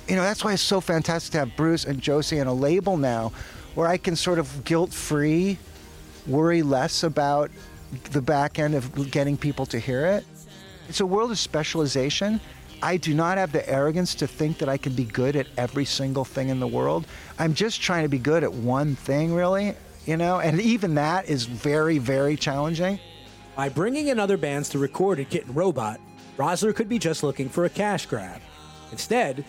You 0.06 0.14
know, 0.14 0.22
that's 0.22 0.44
why 0.44 0.52
it's 0.52 0.62
so 0.62 0.80
fantastic 0.80 1.32
to 1.32 1.38
have 1.40 1.56
Bruce 1.56 1.84
and 1.84 2.00
Josie 2.00 2.38
and 2.38 2.48
a 2.48 2.52
label 2.52 2.96
now 2.96 3.32
where 3.74 3.88
I 3.88 3.96
can 3.96 4.14
sort 4.14 4.38
of 4.38 4.62
guilt 4.62 4.92
free 4.92 5.58
worry 6.28 6.62
less 6.62 7.02
about 7.02 7.50
the 8.12 8.22
back 8.22 8.60
end 8.60 8.76
of 8.76 9.10
getting 9.10 9.36
people 9.36 9.66
to 9.66 9.80
hear 9.80 10.06
it. 10.06 10.24
It's 10.88 11.00
a 11.00 11.06
world 11.06 11.32
of 11.32 11.40
specialization. 11.40 12.40
I 12.84 12.96
do 12.96 13.14
not 13.14 13.36
have 13.36 13.50
the 13.50 13.68
arrogance 13.68 14.14
to 14.14 14.28
think 14.28 14.58
that 14.58 14.68
I 14.68 14.76
can 14.76 14.92
be 14.92 15.06
good 15.06 15.34
at 15.34 15.48
every 15.56 15.86
single 15.86 16.24
thing 16.24 16.50
in 16.50 16.60
the 16.60 16.68
world. 16.68 17.04
I'm 17.40 17.52
just 17.52 17.82
trying 17.82 18.04
to 18.04 18.08
be 18.08 18.18
good 18.18 18.44
at 18.44 18.52
one 18.52 18.94
thing, 18.94 19.34
really, 19.34 19.74
you 20.06 20.16
know, 20.16 20.40
and 20.40 20.60
even 20.60 20.94
that 20.96 21.28
is 21.28 21.44
very, 21.44 21.98
very 21.98 22.36
challenging. 22.36 22.98
By 23.56 23.68
bringing 23.68 24.08
in 24.08 24.18
other 24.18 24.36
bands 24.36 24.68
to 24.70 24.78
record 24.78 25.20
at 25.20 25.30
Kitten 25.30 25.54
Robot, 25.54 26.00
Roessler 26.36 26.74
could 26.74 26.88
be 26.88 26.98
just 26.98 27.22
looking 27.22 27.48
for 27.48 27.66
a 27.66 27.70
cash 27.70 28.06
grab. 28.06 28.40
Instead, 28.90 29.44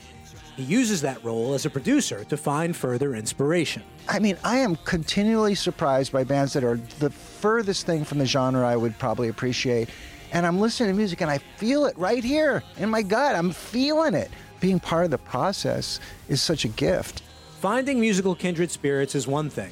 he 0.56 0.64
uses 0.64 1.02
that 1.02 1.24
role 1.24 1.54
as 1.54 1.66
a 1.66 1.70
producer 1.70 2.24
to 2.26 2.38
find 2.38 2.76
further 2.76 3.16
inspiration. 3.16 3.82
I 4.08 4.20
mean, 4.20 4.38
I 4.44 4.58
am 4.58 4.76
continually 4.78 5.56
surprised 5.56 6.12
by 6.12 6.24
bands 6.24 6.54
that 6.54 6.64
are 6.64 6.78
the 7.00 7.10
furthest 7.10 7.86
thing 7.86 8.04
from 8.04 8.20
the 8.20 8.26
genre 8.26 8.68
I 8.68 8.76
would 8.76 8.98
probably 9.00 9.30
appreciate. 9.30 9.90
And 10.32 10.46
I'm 10.46 10.60
listening 10.60 10.90
to 10.90 10.96
music 10.96 11.22
and 11.22 11.32
I 11.32 11.40
feel 11.58 11.86
it 11.86 11.98
right 11.98 12.24
here 12.24 12.64
in 12.78 12.90
my 12.90 13.02
gut. 13.02 13.36
I'm 13.36 13.52
feeling 13.52 14.14
it. 14.14 14.30
Being 14.60 14.80
part 14.80 15.06
of 15.06 15.12
the 15.12 15.18
process 15.18 16.00
is 16.30 16.42
such 16.42 16.66
a 16.66 16.70
gift. 16.70 17.22
Finding 17.60 18.00
musical 18.00 18.36
kindred 18.36 18.72
spirits 18.72 19.16
is 19.16 19.28
one 19.28 19.50
thing. 19.50 19.72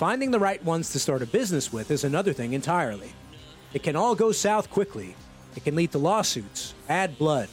Finding 0.00 0.30
the 0.30 0.40
right 0.40 0.64
ones 0.64 0.88
to 0.92 0.98
start 0.98 1.20
a 1.20 1.26
business 1.26 1.74
with 1.74 1.90
is 1.90 2.04
another 2.04 2.32
thing 2.32 2.54
entirely. 2.54 3.12
It 3.74 3.82
can 3.82 3.96
all 3.96 4.14
go 4.14 4.32
south 4.32 4.70
quickly. 4.70 5.14
It 5.56 5.64
can 5.64 5.76
lead 5.76 5.92
to 5.92 5.98
lawsuits, 5.98 6.72
bad 6.88 7.18
blood. 7.18 7.50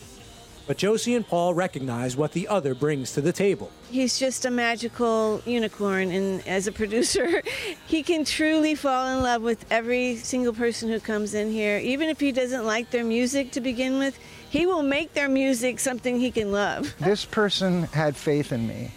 But 0.66 0.78
Josie 0.78 1.16
and 1.16 1.28
Paul 1.28 1.54
recognize 1.54 2.16
what 2.16 2.32
the 2.32 2.48
other 2.48 2.74
brings 2.74 3.12
to 3.12 3.20
the 3.20 3.34
table. 3.34 3.70
He's 3.92 4.18
just 4.18 4.46
a 4.46 4.50
magical 4.50 5.42
unicorn, 5.46 6.10
and 6.10 6.48
as 6.48 6.68
a 6.68 6.72
producer, 6.72 7.44
he 7.86 8.02
can 8.02 8.24
truly 8.24 8.76
fall 8.76 9.18
in 9.18 9.24
love 9.24 9.42
with 9.42 9.66
every 9.70 10.16
single 10.16 10.54
person 10.54 10.88
who 10.88 11.02
comes 11.02 11.34
in 11.34 11.52
here. 11.52 11.80
Even 11.80 12.08
if 12.08 12.18
he 12.18 12.32
doesn't 12.32 12.64
like 12.64 12.92
their 12.92 13.04
music 13.04 13.52
to 13.52 13.60
begin 13.60 14.00
with, 14.00 14.18
he 14.50 14.66
will 14.66 14.84
make 14.84 15.14
their 15.14 15.28
music 15.28 15.82
something 15.82 16.18
he 16.18 16.32
can 16.32 16.54
love. 16.54 16.96
This 16.98 17.26
person 17.26 17.84
had 17.84 18.16
faith 18.16 18.54
in 18.54 18.70
me 18.70 18.94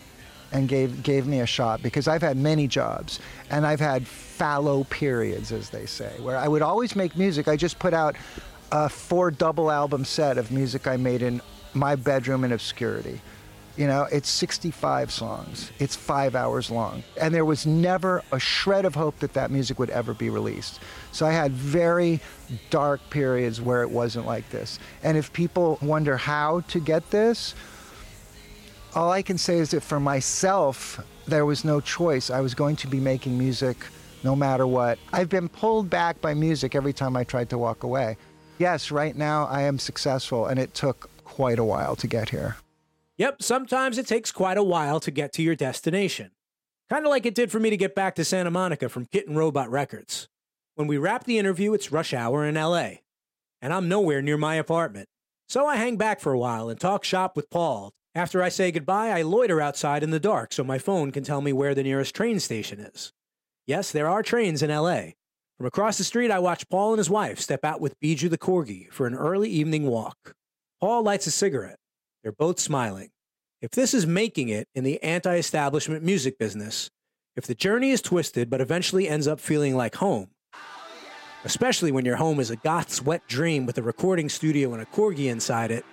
and 0.52 0.68
gave 0.68 1.02
gave 1.02 1.26
me 1.26 1.40
a 1.40 1.46
shot 1.46 1.82
because 1.82 2.08
I've 2.08 2.22
had 2.22 2.36
many 2.36 2.66
jobs 2.66 3.20
and 3.50 3.66
I've 3.66 3.80
had 3.80 4.06
fallow 4.06 4.84
periods 4.84 5.52
as 5.52 5.70
they 5.70 5.86
say 5.86 6.12
where 6.20 6.36
I 6.36 6.48
would 6.48 6.62
always 6.62 6.96
make 6.96 7.16
music. 7.16 7.48
I 7.48 7.56
just 7.56 7.78
put 7.78 7.94
out 7.94 8.16
a 8.72 8.88
four 8.88 9.30
double 9.30 9.70
album 9.70 10.04
set 10.04 10.38
of 10.38 10.50
music 10.50 10.86
I 10.86 10.96
made 10.96 11.22
in 11.22 11.40
my 11.74 11.94
bedroom 11.96 12.44
in 12.44 12.52
obscurity. 12.52 13.20
You 13.76 13.86
know 13.86 14.08
it's 14.10 14.28
65 14.28 15.12
songs. 15.12 15.70
It's 15.78 15.94
5 15.96 16.34
hours 16.34 16.70
long. 16.70 17.02
And 17.20 17.32
there 17.32 17.44
was 17.44 17.66
never 17.66 18.22
a 18.32 18.40
shred 18.40 18.84
of 18.84 18.94
hope 18.94 19.20
that 19.20 19.32
that 19.34 19.50
music 19.50 19.78
would 19.78 19.90
ever 19.90 20.12
be 20.12 20.30
released. 20.30 20.80
So 21.12 21.26
I 21.26 21.32
had 21.32 21.52
very 21.52 22.20
dark 22.70 23.00
periods 23.10 23.60
where 23.60 23.82
it 23.82 23.90
wasn't 23.90 24.26
like 24.26 24.48
this. 24.50 24.78
And 25.02 25.16
if 25.16 25.32
people 25.32 25.78
wonder 25.80 26.16
how 26.16 26.60
to 26.68 26.80
get 26.80 27.10
this 27.10 27.54
all 28.94 29.10
I 29.10 29.22
can 29.22 29.38
say 29.38 29.58
is 29.58 29.70
that 29.70 29.82
for 29.82 30.00
myself, 30.00 31.00
there 31.26 31.46
was 31.46 31.64
no 31.64 31.80
choice. 31.80 32.30
I 32.30 32.40
was 32.40 32.54
going 32.54 32.76
to 32.76 32.86
be 32.86 32.98
making 33.00 33.38
music 33.38 33.76
no 34.22 34.34
matter 34.36 34.66
what. 34.66 34.98
I've 35.12 35.28
been 35.28 35.48
pulled 35.48 35.88
back 35.88 36.20
by 36.20 36.34
music 36.34 36.74
every 36.74 36.92
time 36.92 37.16
I 37.16 37.24
tried 37.24 37.50
to 37.50 37.58
walk 37.58 37.82
away. 37.82 38.16
Yes, 38.58 38.90
right 38.90 39.16
now 39.16 39.46
I 39.46 39.62
am 39.62 39.78
successful, 39.78 40.46
and 40.46 40.58
it 40.58 40.74
took 40.74 41.08
quite 41.24 41.58
a 41.58 41.64
while 41.64 41.96
to 41.96 42.06
get 42.06 42.28
here. 42.30 42.56
Yep, 43.16 43.42
sometimes 43.42 43.96
it 43.96 44.06
takes 44.06 44.32
quite 44.32 44.58
a 44.58 44.62
while 44.62 45.00
to 45.00 45.10
get 45.10 45.32
to 45.34 45.42
your 45.42 45.54
destination. 45.54 46.32
Kind 46.90 47.06
of 47.06 47.10
like 47.10 47.24
it 47.24 47.34
did 47.34 47.52
for 47.52 47.60
me 47.60 47.70
to 47.70 47.76
get 47.76 47.94
back 47.94 48.14
to 48.16 48.24
Santa 48.24 48.50
Monica 48.50 48.88
from 48.88 49.06
Kitten 49.06 49.36
Robot 49.36 49.70
Records. 49.70 50.28
When 50.74 50.88
we 50.88 50.98
wrap 50.98 51.24
the 51.24 51.38
interview, 51.38 51.72
it's 51.72 51.92
rush 51.92 52.12
hour 52.12 52.44
in 52.44 52.56
LA, 52.56 52.90
and 53.62 53.72
I'm 53.72 53.88
nowhere 53.88 54.20
near 54.20 54.36
my 54.36 54.56
apartment. 54.56 55.08
So 55.48 55.66
I 55.66 55.76
hang 55.76 55.96
back 55.96 56.20
for 56.20 56.32
a 56.32 56.38
while 56.38 56.68
and 56.68 56.80
talk 56.80 57.04
shop 57.04 57.36
with 57.36 57.50
Paul. 57.50 57.92
After 58.14 58.42
I 58.42 58.48
say 58.48 58.72
goodbye, 58.72 59.10
I 59.10 59.22
loiter 59.22 59.60
outside 59.60 60.02
in 60.02 60.10
the 60.10 60.18
dark 60.18 60.52
so 60.52 60.64
my 60.64 60.78
phone 60.78 61.12
can 61.12 61.22
tell 61.22 61.40
me 61.40 61.52
where 61.52 61.76
the 61.76 61.84
nearest 61.84 62.14
train 62.14 62.40
station 62.40 62.80
is. 62.80 63.12
Yes, 63.68 63.92
there 63.92 64.08
are 64.08 64.22
trains 64.22 64.62
in 64.62 64.70
LA. 64.70 65.12
From 65.56 65.66
across 65.66 65.96
the 65.96 66.04
street, 66.04 66.30
I 66.30 66.40
watch 66.40 66.68
Paul 66.68 66.92
and 66.92 66.98
his 66.98 67.08
wife 67.08 67.38
step 67.38 67.64
out 67.64 67.80
with 67.80 67.98
Bijou 68.00 68.28
the 68.28 68.38
corgi 68.38 68.90
for 68.90 69.06
an 69.06 69.14
early 69.14 69.48
evening 69.48 69.86
walk. 69.86 70.34
Paul 70.80 71.04
lights 71.04 71.28
a 71.28 71.30
cigarette. 71.30 71.78
They're 72.22 72.32
both 72.32 72.58
smiling. 72.58 73.10
If 73.62 73.70
this 73.72 73.94
is 73.94 74.06
making 74.06 74.48
it 74.48 74.66
in 74.74 74.82
the 74.82 75.00
anti 75.02 75.36
establishment 75.36 76.02
music 76.02 76.36
business, 76.36 76.90
if 77.36 77.46
the 77.46 77.54
journey 77.54 77.90
is 77.90 78.02
twisted 78.02 78.50
but 78.50 78.60
eventually 78.60 79.08
ends 79.08 79.28
up 79.28 79.38
feeling 79.38 79.76
like 79.76 79.96
home, 79.96 80.30
especially 81.44 81.92
when 81.92 82.04
your 82.04 82.16
home 82.16 82.40
is 82.40 82.50
a 82.50 82.56
goth's 82.56 83.02
wet 83.02 83.22
dream 83.28 83.66
with 83.66 83.78
a 83.78 83.82
recording 83.82 84.28
studio 84.28 84.72
and 84.72 84.82
a 84.82 84.86
corgi 84.86 85.30
inside 85.30 85.70
it, 85.70 85.84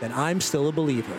then 0.00 0.12
I'm 0.12 0.40
still 0.40 0.68
a 0.68 0.72
believer. 0.72 1.16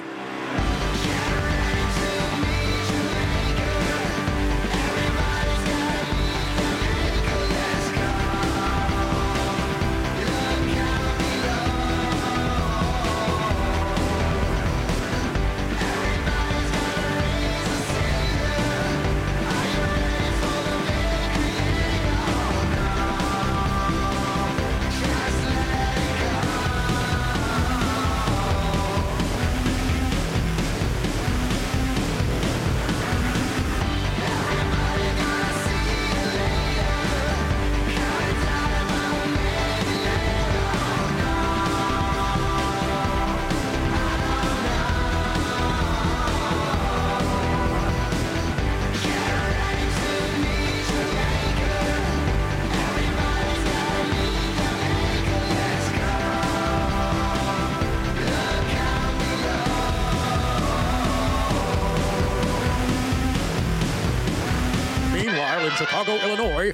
Chicago, 65.75 66.15
Illinois, 66.15 66.73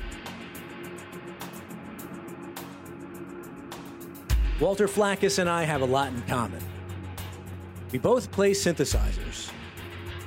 Walter 4.60 4.88
Flakus 4.88 5.40
and 5.40 5.50
I 5.50 5.64
have 5.64 5.82
a 5.82 5.86
lot 5.86 6.14
in 6.14 6.22
common. 6.24 6.64
We 7.92 8.00
both 8.00 8.32
play 8.32 8.52
synthesizers. 8.52 9.52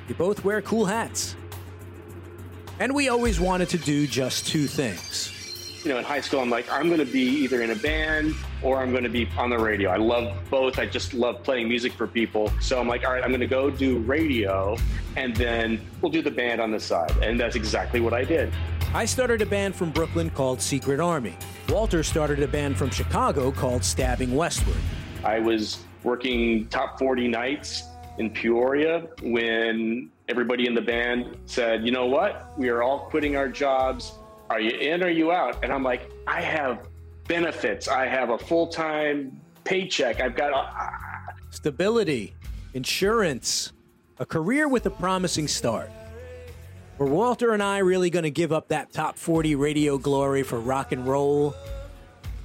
We 0.09 0.15
both 0.15 0.45
wear 0.45 0.61
cool 0.61 0.87
hats. 0.87 1.37
And 2.81 2.95
we 2.95 3.09
always 3.09 3.39
wanted 3.39 3.69
to 3.71 3.79
do 3.79 4.07
just 4.09 4.49
two 4.49 4.67
things 4.67 5.34
you 5.85 5.93
know, 5.93 5.99
in 5.99 6.05
high 6.05 6.21
school, 6.21 6.41
I'm 6.41 6.49
like, 6.49 6.71
I'm 6.73 6.89
going 6.89 7.05
to 7.05 7.13
be 7.13 7.21
either 7.21 7.63
in 7.63 7.71
a 7.71 7.77
band 7.77 8.35
or 8.63 8.79
I'm 8.79 8.91
going 8.91 9.05
to 9.05 9.11
be 9.11 9.29
on 9.37 9.51
the 9.51 9.59
radio. 9.59 9.91
I 9.91 9.99
love 9.99 10.35
both. 10.51 10.79
I 10.79 10.87
just 10.87 11.13
love 11.13 11.43
playing 11.43 11.69
music 11.69 11.93
for 11.93 12.07
people. 12.07 12.51
So 12.61 12.81
I'm 12.81 12.89
like, 12.89 13.05
all 13.05 13.13
right, 13.13 13.23
I'm 13.23 13.29
going 13.29 13.41
to 13.41 13.47
go 13.47 13.71
do 13.71 13.99
radio 13.99 14.79
and 15.17 15.37
then 15.37 15.81
we'll 16.01 16.11
do 16.11 16.23
the 16.23 16.31
band 16.31 16.61
on 16.61 16.71
the 16.71 16.81
side. 16.81 17.13
And 17.23 17.39
that's 17.39 17.55
exactly 17.55 18.01
what 18.01 18.15
I 18.15 18.25
did. 18.25 18.51
I 18.95 19.05
started 19.05 19.43
a 19.43 19.47
band 19.47 19.77
from 19.77 19.91
Brooklyn 19.91 20.31
called 20.31 20.61
Secret 20.61 21.01
Army. 21.01 21.37
Walter 21.69 22.03
started 22.03 22.43
a 22.43 22.49
band 22.49 22.79
from 22.79 22.91
Chicago 22.91 23.53
called 23.53 23.85
Stabbing 23.85 24.35
Westward. 24.35 24.77
I 25.23 25.39
was 25.39 25.81
working 26.03 26.67
top 26.69 26.99
40 26.99 27.29
nights 27.29 27.85
in 28.19 28.31
Peoria 28.31 29.07
when 29.23 30.11
everybody 30.29 30.67
in 30.67 30.75
the 30.75 30.81
band 30.81 31.37
said, 31.45 31.85
you 31.85 31.93
know 31.93 32.07
what? 32.07 32.57
We 32.59 32.69
are 32.71 32.83
all 32.83 33.01
quitting 33.01 33.37
our 33.37 33.49
jobs. 33.49 34.13
Are 34.51 34.61
you 34.61 34.71
in 34.71 35.03
or 35.03 35.07
are 35.07 35.11
you 35.11 35.33
out? 35.33 35.63
And 35.63 35.73
I'm 35.73 35.83
like, 35.83 36.11
I 36.27 36.41
have 36.41 36.87
benefits. 37.27 37.89
I 37.89 38.07
have 38.07 38.31
a 38.31 38.39
full 38.39 38.67
time 38.67 39.41
paycheck. 39.65 40.21
I've 40.21 40.37
got 40.37 40.53
a. 40.53 40.95
Stability, 41.51 42.35
insurance, 42.75 43.73
a 44.19 44.27
career 44.27 44.69
with 44.69 44.87
a 44.87 44.91
promising 44.91 45.49
start. 45.49 45.91
Were 46.99 47.07
Walter 47.07 47.53
and 47.53 47.63
I 47.63 47.79
really 47.79 48.11
going 48.11 48.23
to 48.23 48.31
give 48.31 48.53
up 48.53 48.69
that 48.69 48.93
top 48.93 49.19
40 49.19 49.57
radio 49.57 49.99
glory 49.99 50.43
for 50.43 50.61
rock 50.61 50.93
and 50.93 51.07
roll? 51.07 51.55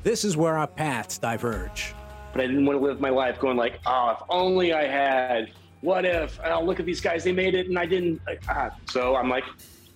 This 0.04 0.24
is 0.24 0.38
where 0.38 0.58
our 0.58 0.68
paths 0.68 1.18
diverge. 1.18 1.94
But 2.32 2.42
I 2.42 2.48
didn't 2.48 2.66
want 2.66 2.80
to 2.80 2.86
live 2.86 3.00
my 3.00 3.10
life 3.10 3.40
going 3.40 3.58
like, 3.58 3.80
oh, 3.86 4.12
if 4.12 4.24
only 4.30 4.74
I 4.74 4.88
had. 4.88 5.52
What 5.82 6.06
if? 6.06 6.40
Oh, 6.44 6.64
look 6.64 6.80
at 6.80 6.86
these 6.86 7.02
guys. 7.02 7.24
They 7.24 7.32
made 7.32 7.54
it 7.54 7.68
and 7.68 7.78
I 7.78 7.86
didn't. 7.86 8.22
Ah. 8.48 8.72
So 8.90 9.16
I'm 9.16 9.30
like, 9.30 9.44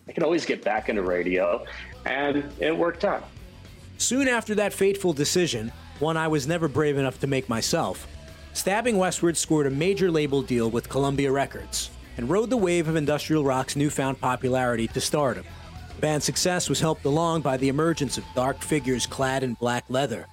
I 0.08 0.12
can 0.12 0.24
always 0.24 0.46
get 0.46 0.64
back 0.64 0.90
into 0.90 1.02
radio. 1.02 1.66
And 2.06 2.52
it 2.60 2.78
worked 2.78 3.06
out. 3.06 3.28
Soon 3.98 4.28
after 4.28 4.56
that 4.56 4.74
fateful 4.74 5.14
decision, 5.14 5.72
one 6.00 6.18
I 6.18 6.28
was 6.28 6.48
never 6.48 6.68
brave 6.68 6.98
enough 6.98 7.20
to 7.22 7.28
make 7.28 7.48
myself, 7.48 8.08
Stabbing 8.54 8.98
Westward 8.98 9.36
scored 9.38 9.66
a 9.66 9.72
major 9.72 10.12
label 10.12 10.42
deal 10.42 10.70
with 10.70 10.90
Columbia 10.90 11.32
Records 11.32 11.90
and 12.18 12.30
rode 12.30 12.50
the 12.50 12.58
wave 12.58 12.88
of 12.88 12.96
industrial 12.96 13.44
rock's 13.44 13.76
newfound 13.76 14.20
popularity 14.22 14.88
to 14.90 15.02
stardom. 15.02 15.46
The 15.96 16.02
band's 16.02 16.26
success 16.26 16.70
was 16.70 16.80
helped 16.80 17.06
along 17.06 17.42
by 17.42 17.58
the 17.58 17.70
emergence 17.70 18.18
of 18.18 18.26
dark 18.36 18.62
figures 18.62 19.08
clad 19.08 19.44
in 19.44 19.56
black 19.56 19.86
leather, 19.90 20.28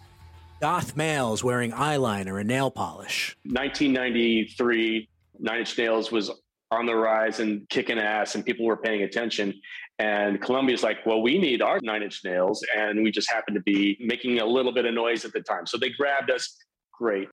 goth 0.60 0.96
males 0.96 1.42
wearing 1.42 1.72
eyeliner 1.72 2.40
and 2.40 2.48
nail 2.48 2.70
polish. 2.70 3.36
1993, 3.44 5.08
Nine 5.38 5.60
Inch 5.60 5.78
Nails 5.78 6.12
was 6.12 6.30
on 6.70 6.86
the 6.86 6.94
rise 6.94 7.40
and 7.40 7.68
kicking 7.68 7.98
ass, 7.98 8.34
and 8.34 8.44
people 8.44 8.66
were 8.66 8.76
paying 8.76 9.02
attention. 9.02 9.54
And 10.00 10.40
Columbia's 10.40 10.82
like, 10.82 11.04
well, 11.04 11.20
we 11.20 11.36
need 11.36 11.60
our 11.60 11.78
Nine 11.82 12.02
Inch 12.02 12.24
Nails, 12.24 12.64
and 12.74 13.04
we 13.04 13.10
just 13.10 13.30
happened 13.30 13.54
to 13.56 13.60
be 13.60 13.98
making 14.00 14.40
a 14.40 14.46
little 14.46 14.72
bit 14.72 14.86
of 14.86 14.94
noise 14.94 15.26
at 15.26 15.34
the 15.34 15.42
time. 15.42 15.66
So 15.66 15.76
they 15.76 15.90
grabbed 15.90 16.30
us. 16.30 16.56
Great. 16.90 17.28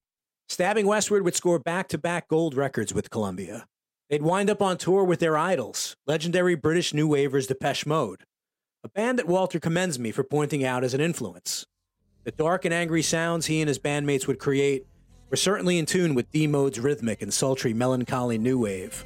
Stabbing 0.49 0.85
Westward 0.85 1.23
would 1.23 1.33
score 1.33 1.59
back 1.59 1.87
to 1.87 1.97
back 1.97 2.27
gold 2.27 2.55
records 2.55 2.93
with 2.93 3.09
Columbia. 3.09 3.67
They'd 4.09 4.21
wind 4.21 4.49
up 4.49 4.61
on 4.61 4.77
tour 4.77 5.05
with 5.05 5.21
their 5.21 5.37
idols, 5.37 5.95
legendary 6.05 6.55
British 6.55 6.93
new 6.93 7.07
wavers 7.07 7.47
Depeche 7.47 7.85
Mode, 7.85 8.23
a 8.83 8.89
band 8.89 9.17
that 9.17 9.27
Walter 9.27 9.61
commends 9.61 9.97
me 9.97 10.11
for 10.11 10.25
pointing 10.25 10.65
out 10.65 10.83
as 10.83 10.93
an 10.93 10.99
influence. 10.99 11.65
The 12.25 12.31
dark 12.31 12.65
and 12.65 12.73
angry 12.73 13.01
sounds 13.01 13.45
he 13.45 13.61
and 13.61 13.69
his 13.69 13.79
bandmates 13.79 14.27
would 14.27 14.39
create 14.39 14.85
were 15.29 15.37
certainly 15.37 15.77
in 15.77 15.85
tune 15.85 16.15
with 16.15 16.29
D 16.31 16.47
Mode's 16.47 16.81
rhythmic 16.81 17.21
and 17.21 17.33
sultry 17.33 17.73
melancholy 17.73 18.37
new 18.37 18.59
wave. 18.59 19.05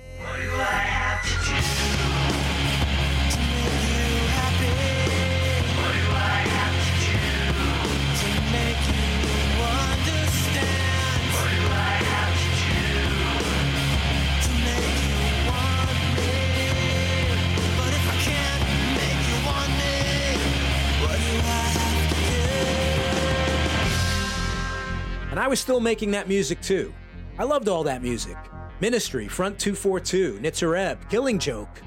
I 25.42 25.48
was 25.48 25.60
still 25.60 25.80
making 25.80 26.12
that 26.12 26.28
music 26.28 26.62
too. 26.62 26.94
I 27.40 27.46
loved 27.46 27.68
all 27.68 27.84
that 27.86 28.04
music. 28.04 28.38
Ministry, 28.80 29.28
Front 29.28 29.58
242, 29.58 30.38
Nitzer 30.40 30.78
Ebb, 30.78 31.10
Killing 31.10 31.40
Joke, 31.40 31.82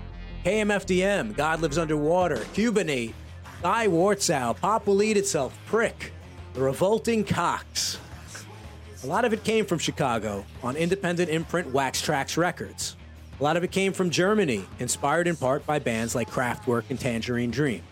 KMFDM, 0.44 1.36
God 1.36 1.60
Lives 1.60 1.78
Underwater, 1.78 2.38
Cubanate, 2.52 3.14
Die 3.62 3.86
Warzau, 3.86 4.60
Pop 4.60 4.88
Will 4.88 5.04
Eat 5.04 5.16
Itself, 5.16 5.56
Prick, 5.66 6.12
The 6.54 6.62
Revolting 6.62 7.22
Cocks. 7.22 8.00
A 9.04 9.06
lot 9.06 9.24
of 9.24 9.32
it 9.32 9.44
came 9.44 9.64
from 9.64 9.78
Chicago 9.78 10.44
on 10.64 10.74
independent 10.74 11.30
imprint 11.30 11.72
Wax 11.72 12.02
Trax 12.02 12.36
Records. 12.36 12.96
A 13.38 13.42
lot 13.44 13.56
of 13.56 13.62
it 13.62 13.70
came 13.70 13.92
from 13.92 14.10
Germany, 14.10 14.64
inspired 14.80 15.28
in 15.28 15.36
part 15.36 15.64
by 15.64 15.78
bands 15.78 16.16
like 16.16 16.28
Kraftwerk 16.28 16.86
and 16.90 16.98
Tangerine 16.98 17.52
Dream. 17.52 17.84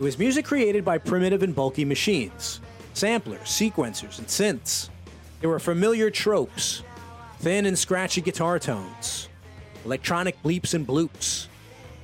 It 0.00 0.02
was 0.02 0.18
music 0.18 0.44
created 0.44 0.84
by 0.84 0.98
primitive 0.98 1.44
and 1.44 1.54
bulky 1.54 1.84
machines, 1.84 2.60
samplers, 2.94 3.48
sequencers, 3.48 4.18
and 4.18 4.26
synths. 4.26 4.88
There 5.40 5.50
were 5.50 5.58
familiar 5.58 6.10
tropes, 6.10 6.82
thin 7.38 7.66
and 7.66 7.78
scratchy 7.78 8.20
guitar 8.20 8.58
tones, 8.58 9.28
electronic 9.84 10.42
bleeps 10.42 10.74
and 10.74 10.86
bloops, 10.86 11.46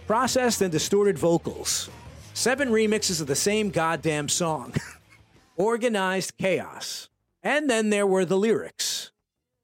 processed 0.06 0.62
and 0.62 0.72
distorted 0.72 1.18
vocals, 1.18 1.90
seven 2.32 2.70
remixes 2.70 3.20
of 3.20 3.26
the 3.26 3.36
same 3.36 3.70
goddamn 3.70 4.28
song, 4.28 4.74
organized 5.56 6.36
chaos. 6.38 7.08
And 7.42 7.68
then 7.68 7.90
there 7.90 8.06
were 8.06 8.24
the 8.24 8.38
lyrics. 8.38 9.12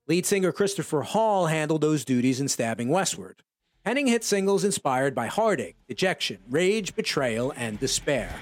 Lead 0.07 0.27
singer 0.27 0.53
Christopher 0.53 1.03
Hall 1.03 1.47
handled 1.47 1.81
those 1.81 2.05
duties 2.05 2.41
in 2.41 2.49
Stabbing 2.49 2.89
Westward, 2.89 3.43
penning 3.85 4.09
hit 4.09 4.25
singles 4.25 4.65
inspired 4.65 5.15
by 5.15 5.27
heartache, 5.27 5.77
dejection, 5.89 6.39
rage, 6.49 6.95
betrayal, 6.95 7.53
and 7.57 7.81
despair. 7.81 8.35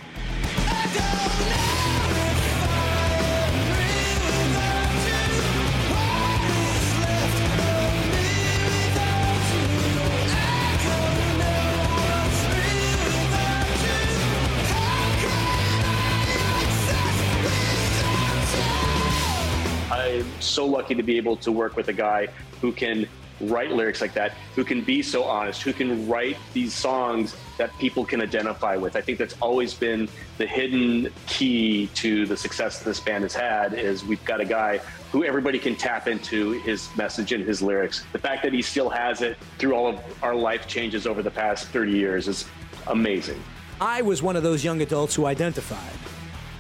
So 20.41 20.67
lucky 20.67 20.95
to 20.95 21.03
be 21.03 21.17
able 21.17 21.37
to 21.37 21.53
work 21.53 21.77
with 21.77 21.89
a 21.89 21.93
guy 21.93 22.29
who 22.61 22.73
can 22.73 23.07
write 23.41 23.71
lyrics 23.73 24.01
like 24.01 24.13
that, 24.15 24.33
who 24.55 24.65
can 24.65 24.83
be 24.83 25.03
so 25.03 25.25
honest, 25.25 25.63
who 25.63 25.73
can 25.73 26.07
write 26.09 26.37
these 26.53 26.75
songs 26.75 27.37
that 27.59 27.77
people 27.79 28.05
can 28.05 28.21
identify 28.21 28.77
with. 28.77 28.97
I 28.97 29.01
think 29.01 29.19
that's 29.19 29.37
always 29.41 29.75
been 29.75 30.09
the 30.39 30.47
hidden 30.47 31.13
key 31.27 31.89
to 31.95 32.27
the 32.27 32.37
success 32.37 32.83
this 32.83 33.01
band 33.01 33.23
has 33.23 33.35
had 33.35 33.75
is 33.75 34.05
we've 34.05 34.25
got 34.25 34.41
a 34.41 34.45
guy 34.45 34.81
who 35.13 35.25
everybody 35.25 35.59
can 35.59 35.75
tap 35.75 36.07
into 36.07 36.53
his 36.61 36.95
message 36.97 37.33
and 37.33 37.45
his 37.45 37.63
lyrics. 37.63 38.05
The 38.13 38.19
fact 38.19 38.43
that 38.43 38.53
he 38.53 38.63
still 38.63 38.91
has 38.91 39.23
it 39.23 39.37
through 39.59 39.75
all 39.75 39.89
of 39.89 40.01
our 40.23 40.35
life 40.35 40.67
changes 40.67 41.07
over 41.07 41.23
the 41.23 41.31
past 41.31 41.69
30 41.69 41.93
years 41.93 42.29
is 42.29 42.47
amazing. 42.87 43.43
I 43.81 44.03
was 44.03 44.23
one 44.23 44.37
of 44.37 44.43
those 44.43 44.63
young 44.63 44.83
adults 44.83 45.15
who 45.15 45.25
identified. 45.25 45.99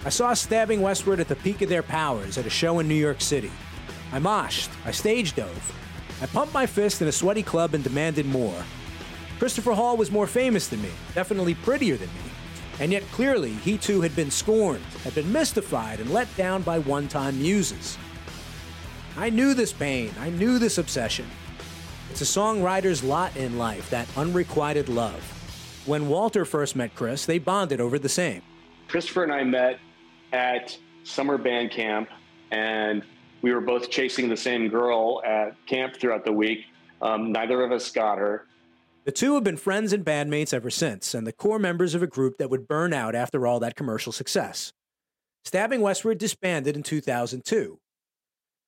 I 0.04 0.08
saw 0.08 0.32
Stabbing 0.32 0.80
Westward 0.80 1.20
at 1.20 1.28
the 1.28 1.36
peak 1.36 1.60
of 1.60 1.68
their 1.68 1.82
powers 1.82 2.38
at 2.38 2.46
a 2.46 2.50
show 2.50 2.78
in 2.78 2.88
New 2.88 2.94
York 2.94 3.20
City. 3.20 3.50
I 4.12 4.18
moshed, 4.18 4.70
I 4.85 4.90
stage 4.90 5.35
dove, 5.35 5.73
I 6.23 6.27
pumped 6.27 6.53
my 6.53 6.66
fist 6.66 7.01
in 7.01 7.09
a 7.09 7.12
sweaty 7.12 7.42
club 7.42 7.75
and 7.75 7.83
demanded 7.83 8.27
more. 8.27 8.62
Christopher 9.38 9.73
Hall 9.73 9.96
was 9.96 10.11
more 10.11 10.27
famous 10.27 10.68
than 10.68 10.83
me, 10.83 10.90
definitely 11.14 11.55
prettier 11.55 11.96
than 11.96 12.09
me, 12.09 12.31
and 12.79 12.92
yet 12.92 13.03
clearly 13.12 13.53
he 13.53 13.79
too 13.79 14.03
had 14.03 14.14
been 14.14 14.31
scorned, 14.31 14.85
had 15.05 15.14
been 15.14 15.33
mystified, 15.33 16.01
and 16.01 16.11
let 16.11 16.35
down 16.37 16.61
by 16.62 16.79
one 16.79 17.09
time 17.09 17.40
muses. 17.40 17.96
I 19.16 19.31
knew 19.31 19.55
this 19.55 19.73
pain, 19.73 20.12
I 20.20 20.29
knew 20.31 20.59
this 20.59 20.77
obsession. 20.77 21.27
It's 22.11 22.20
a 22.20 22.25
songwriter's 22.25 23.03
lot 23.03 23.35
in 23.37 23.57
life, 23.57 23.88
that 23.90 24.09
unrequited 24.16 24.88
love. 24.88 25.23
When 25.87 26.09
Walter 26.09 26.44
first 26.44 26.77
met 26.77 26.94
Chris, 26.94 27.25
they 27.25 27.38
bonded 27.38 27.81
over 27.81 27.99
the 27.99 28.09
same. 28.09 28.42
Christopher 28.88 29.23
and 29.23 29.33
I 29.33 29.44
met 29.44 29.79
at 30.33 30.77
summer 31.05 31.38
band 31.38 31.70
camp, 31.70 32.11
and 32.51 33.03
we 33.42 33.53
were 33.53 33.61
both 33.61 33.90
chasing 33.90 34.29
the 34.29 34.37
same 34.37 34.68
girl 34.68 35.22
at 35.24 35.55
camp 35.66 35.96
throughout 35.96 36.24
the 36.24 36.33
week. 36.33 36.66
Um, 37.03 37.33
neither 37.33 37.62
of 37.62 37.72
us 37.72 37.90
got 37.90 38.18
her. 38.18 38.46
The 39.05 39.12
two 39.12 39.35
have 39.35 39.44
been 39.44 39.57
friends 39.57 39.92
and 39.92 40.05
bandmates 40.05 40.53
ever 40.53 40.68
since, 40.68 41.14
and 41.14 41.26
the 41.26 41.33
core 41.33 41.59
members 41.59 41.94
of 41.94 42.03
a 42.03 42.07
group 42.07 42.37
that 42.37 42.50
would 42.50 42.68
burn 42.68 42.92
out 42.92 43.14
after 43.14 43.46
all 43.46 43.59
that 43.61 43.74
commercial 43.74 44.12
success. 44.12 44.72
Stabbing 45.44 45.81
Westward 45.81 46.18
disbanded 46.18 46.76
in 46.76 46.83
2002. 46.83 47.79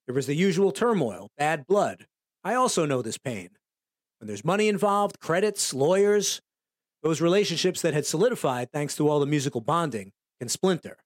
There 0.07 0.15
was 0.15 0.25
the 0.25 0.35
usual 0.35 0.71
turmoil, 0.71 1.29
bad 1.37 1.67
blood. 1.67 2.07
I 2.43 2.55
also 2.55 2.85
know 2.85 3.01
this 3.01 3.17
pain. 3.17 3.49
When 4.19 4.27
there's 4.27 4.43
money 4.43 4.67
involved, 4.67 5.19
credits, 5.19 5.73
lawyers, 5.73 6.41
those 7.03 7.21
relationships 7.21 7.81
that 7.81 7.93
had 7.93 8.05
solidified 8.05 8.71
thanks 8.71 8.95
to 8.95 9.07
all 9.07 9.19
the 9.19 9.25
musical 9.25 9.61
bonding 9.61 10.11
can 10.39 10.49
splinter, 10.49 10.97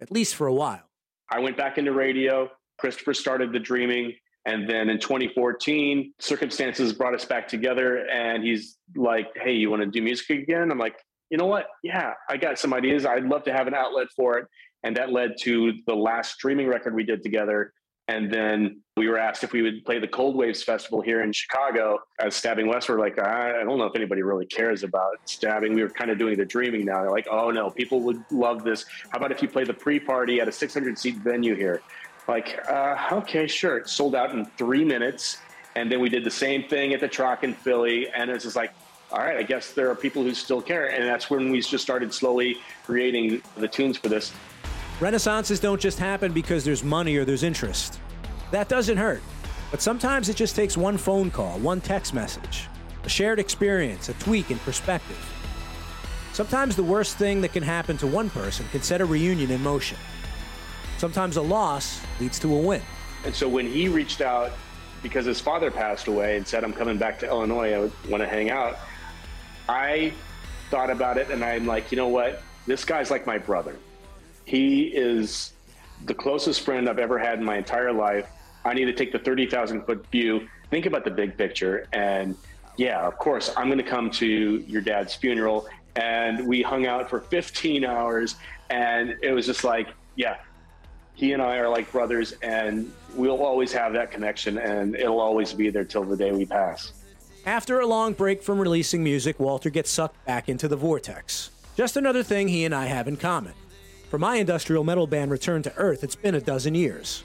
at 0.00 0.12
least 0.12 0.34
for 0.34 0.46
a 0.46 0.54
while. 0.54 0.90
I 1.30 1.40
went 1.40 1.56
back 1.56 1.78
into 1.78 1.92
radio. 1.92 2.50
Christopher 2.78 3.14
started 3.14 3.52
the 3.52 3.58
dreaming. 3.58 4.14
And 4.44 4.68
then 4.68 4.88
in 4.88 5.00
2014, 5.00 6.12
circumstances 6.20 6.92
brought 6.92 7.14
us 7.14 7.24
back 7.24 7.48
together. 7.48 8.08
And 8.08 8.44
he's 8.44 8.78
like, 8.94 9.28
Hey, 9.34 9.52
you 9.52 9.70
want 9.70 9.82
to 9.82 9.86
do 9.86 10.02
music 10.02 10.30
again? 10.30 10.70
I'm 10.70 10.78
like, 10.78 10.96
You 11.30 11.38
know 11.38 11.46
what? 11.46 11.66
Yeah, 11.82 12.14
I 12.28 12.36
got 12.36 12.58
some 12.58 12.72
ideas. 12.72 13.04
I'd 13.04 13.24
love 13.24 13.44
to 13.44 13.52
have 13.52 13.66
an 13.66 13.74
outlet 13.74 14.08
for 14.14 14.38
it. 14.38 14.46
And 14.82 14.96
that 14.96 15.10
led 15.10 15.32
to 15.40 15.72
the 15.86 15.94
last 15.94 16.38
Dreaming 16.38 16.68
record 16.68 16.94
we 16.94 17.02
did 17.02 17.22
together. 17.22 17.72
And 18.08 18.32
then 18.32 18.82
we 18.96 19.08
were 19.08 19.18
asked 19.18 19.42
if 19.42 19.52
we 19.52 19.62
would 19.62 19.84
play 19.84 19.98
the 19.98 20.06
Cold 20.06 20.36
Waves 20.36 20.62
Festival 20.62 21.00
here 21.00 21.22
in 21.22 21.32
Chicago 21.32 21.98
as 22.20 22.36
Stabbing 22.36 22.68
West. 22.68 22.88
We're 22.88 23.00
like, 23.00 23.18
I 23.18 23.64
don't 23.64 23.78
know 23.78 23.84
if 23.84 23.96
anybody 23.96 24.22
really 24.22 24.46
cares 24.46 24.84
about 24.84 25.16
Stabbing. 25.24 25.74
We 25.74 25.82
were 25.82 25.90
kind 25.90 26.12
of 26.12 26.18
doing 26.18 26.36
the 26.36 26.44
dreaming 26.44 26.84
now. 26.84 27.00
They're 27.00 27.10
like, 27.10 27.26
oh 27.28 27.50
no, 27.50 27.68
people 27.68 28.00
would 28.02 28.22
love 28.30 28.62
this. 28.62 28.84
How 29.10 29.18
about 29.18 29.32
if 29.32 29.42
you 29.42 29.48
play 29.48 29.64
the 29.64 29.74
pre 29.74 29.98
party 29.98 30.40
at 30.40 30.46
a 30.46 30.52
600 30.52 30.96
seat 30.96 31.16
venue 31.16 31.56
here? 31.56 31.82
Like, 32.28 32.58
uh, 32.68 33.08
okay, 33.12 33.46
sure. 33.46 33.78
It 33.78 33.88
sold 33.88 34.14
out 34.14 34.32
in 34.32 34.44
three 34.56 34.84
minutes. 34.84 35.38
And 35.74 35.92
then 35.92 36.00
we 36.00 36.08
did 36.08 36.24
the 36.24 36.30
same 36.30 36.64
thing 36.64 36.94
at 36.94 37.00
the 37.00 37.08
Troc 37.08 37.44
in 37.44 37.54
Philly. 37.54 38.08
And 38.08 38.30
it's 38.30 38.44
just 38.44 38.56
like, 38.56 38.72
all 39.12 39.18
right, 39.18 39.36
I 39.36 39.42
guess 39.42 39.72
there 39.72 39.90
are 39.90 39.94
people 39.94 40.22
who 40.22 40.34
still 40.34 40.60
care. 40.60 40.86
And 40.88 41.04
that's 41.04 41.30
when 41.30 41.50
we 41.50 41.60
just 41.60 41.84
started 41.84 42.12
slowly 42.12 42.58
creating 42.84 43.42
the 43.56 43.68
tunes 43.68 43.96
for 43.98 44.08
this. 44.08 44.32
Renaissances 44.98 45.60
don't 45.60 45.80
just 45.80 45.98
happen 45.98 46.32
because 46.32 46.64
there's 46.64 46.82
money 46.82 47.16
or 47.16 47.24
there's 47.24 47.42
interest. 47.42 48.00
That 48.50 48.68
doesn't 48.68 48.96
hurt. 48.96 49.22
But 49.70 49.82
sometimes 49.82 50.28
it 50.28 50.36
just 50.36 50.56
takes 50.56 50.76
one 50.76 50.96
phone 50.96 51.30
call, 51.30 51.58
one 51.58 51.80
text 51.80 52.14
message, 52.14 52.68
a 53.04 53.08
shared 53.08 53.38
experience, 53.38 54.08
a 54.08 54.14
tweak 54.14 54.50
in 54.50 54.58
perspective. 54.60 55.18
Sometimes 56.32 56.76
the 56.76 56.84
worst 56.84 57.16
thing 57.16 57.40
that 57.42 57.52
can 57.52 57.62
happen 57.62 57.96
to 57.98 58.06
one 58.06 58.30
person 58.30 58.66
can 58.70 58.82
set 58.82 59.00
a 59.00 59.04
reunion 59.04 59.50
in 59.50 59.62
motion. 59.62 59.98
Sometimes 60.98 61.36
a 61.36 61.42
loss 61.42 62.00
leads 62.20 62.38
to 62.40 62.54
a 62.54 62.58
win. 62.58 62.82
And 63.24 63.34
so 63.34 63.48
when 63.48 63.66
he 63.66 63.88
reached 63.88 64.20
out 64.20 64.52
because 65.02 65.26
his 65.26 65.40
father 65.40 65.70
passed 65.70 66.08
away 66.08 66.36
and 66.36 66.46
said, 66.46 66.64
I'm 66.64 66.72
coming 66.72 66.96
back 66.96 67.18
to 67.20 67.26
Illinois, 67.26 67.74
I 67.74 68.08
want 68.08 68.22
to 68.22 68.26
hang 68.28 68.50
out, 68.50 68.78
I 69.68 70.12
thought 70.70 70.90
about 70.90 71.18
it 71.18 71.30
and 71.30 71.44
I'm 71.44 71.66
like, 71.66 71.92
you 71.92 71.96
know 71.96 72.08
what? 72.08 72.42
This 72.66 72.84
guy's 72.84 73.10
like 73.10 73.26
my 73.26 73.38
brother. 73.38 73.76
He 74.44 74.84
is 74.84 75.52
the 76.04 76.14
closest 76.14 76.62
friend 76.62 76.88
I've 76.88 76.98
ever 76.98 77.18
had 77.18 77.38
in 77.38 77.44
my 77.44 77.56
entire 77.56 77.92
life. 77.92 78.28
I 78.64 78.74
need 78.74 78.86
to 78.86 78.92
take 78.92 79.12
the 79.12 79.18
30,000 79.18 79.84
foot 79.84 80.06
view, 80.10 80.48
think 80.70 80.86
about 80.86 81.04
the 81.04 81.10
big 81.10 81.36
picture. 81.36 81.86
And 81.92 82.36
yeah, 82.76 83.06
of 83.06 83.18
course, 83.18 83.52
I'm 83.56 83.66
going 83.66 83.78
to 83.78 83.84
come 83.84 84.10
to 84.12 84.64
your 84.66 84.82
dad's 84.82 85.14
funeral. 85.14 85.68
And 85.94 86.46
we 86.46 86.62
hung 86.62 86.86
out 86.86 87.08
for 87.08 87.20
15 87.20 87.84
hours. 87.84 88.36
And 88.70 89.16
it 89.22 89.32
was 89.32 89.46
just 89.46 89.64
like, 89.64 89.88
yeah, 90.16 90.36
he 91.16 91.32
and 91.32 91.42
I 91.42 91.56
are 91.56 91.68
like 91.68 91.90
brothers, 91.90 92.32
and 92.42 92.92
we'll 93.14 93.42
always 93.42 93.72
have 93.72 93.94
that 93.94 94.10
connection, 94.10 94.58
and 94.58 94.94
it'll 94.94 95.18
always 95.18 95.52
be 95.54 95.70
there 95.70 95.84
till 95.84 96.04
the 96.04 96.16
day 96.16 96.30
we 96.30 96.44
pass. 96.44 96.92
After 97.46 97.80
a 97.80 97.86
long 97.86 98.12
break 98.12 98.42
from 98.42 98.58
releasing 98.58 99.02
music, 99.02 99.40
Walter 99.40 99.70
gets 99.70 99.90
sucked 99.90 100.22
back 100.26 100.48
into 100.50 100.68
the 100.68 100.76
vortex. 100.76 101.50
Just 101.74 101.96
another 101.96 102.22
thing 102.22 102.48
he 102.48 102.66
and 102.66 102.74
I 102.74 102.84
have 102.84 103.08
in 103.08 103.16
common. 103.16 103.54
For 104.10 104.18
my 104.18 104.36
industrial 104.36 104.84
metal 104.84 105.06
band 105.06 105.30
Return 105.30 105.62
to 105.62 105.74
Earth, 105.76 106.04
it's 106.04 106.14
been 106.14 106.34
a 106.34 106.40
dozen 106.40 106.74
years. 106.74 107.24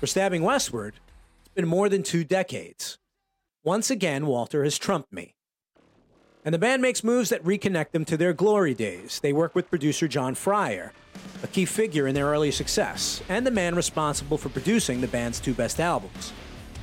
For 0.00 0.06
Stabbing 0.06 0.42
Westward, 0.42 0.94
it's 1.40 1.54
been 1.54 1.66
more 1.66 1.88
than 1.88 2.02
two 2.02 2.24
decades. 2.24 2.98
Once 3.64 3.90
again, 3.90 4.26
Walter 4.26 4.64
has 4.64 4.76
trumped 4.76 5.12
me. 5.12 5.34
And 6.44 6.54
the 6.54 6.58
band 6.58 6.80
makes 6.80 7.04
moves 7.04 7.28
that 7.28 7.44
reconnect 7.44 7.90
them 7.90 8.06
to 8.06 8.16
their 8.16 8.32
glory 8.32 8.72
days. 8.72 9.20
They 9.20 9.32
work 9.32 9.54
with 9.54 9.68
producer 9.68 10.08
John 10.08 10.34
Fryer, 10.34 10.92
a 11.42 11.46
key 11.46 11.66
figure 11.66 12.06
in 12.06 12.14
their 12.14 12.26
early 12.26 12.50
success, 12.50 13.22
and 13.28 13.46
the 13.46 13.50
man 13.50 13.74
responsible 13.74 14.38
for 14.38 14.48
producing 14.48 15.00
the 15.02 15.08
band's 15.08 15.38
two 15.38 15.52
best 15.52 15.80
albums. 15.80 16.32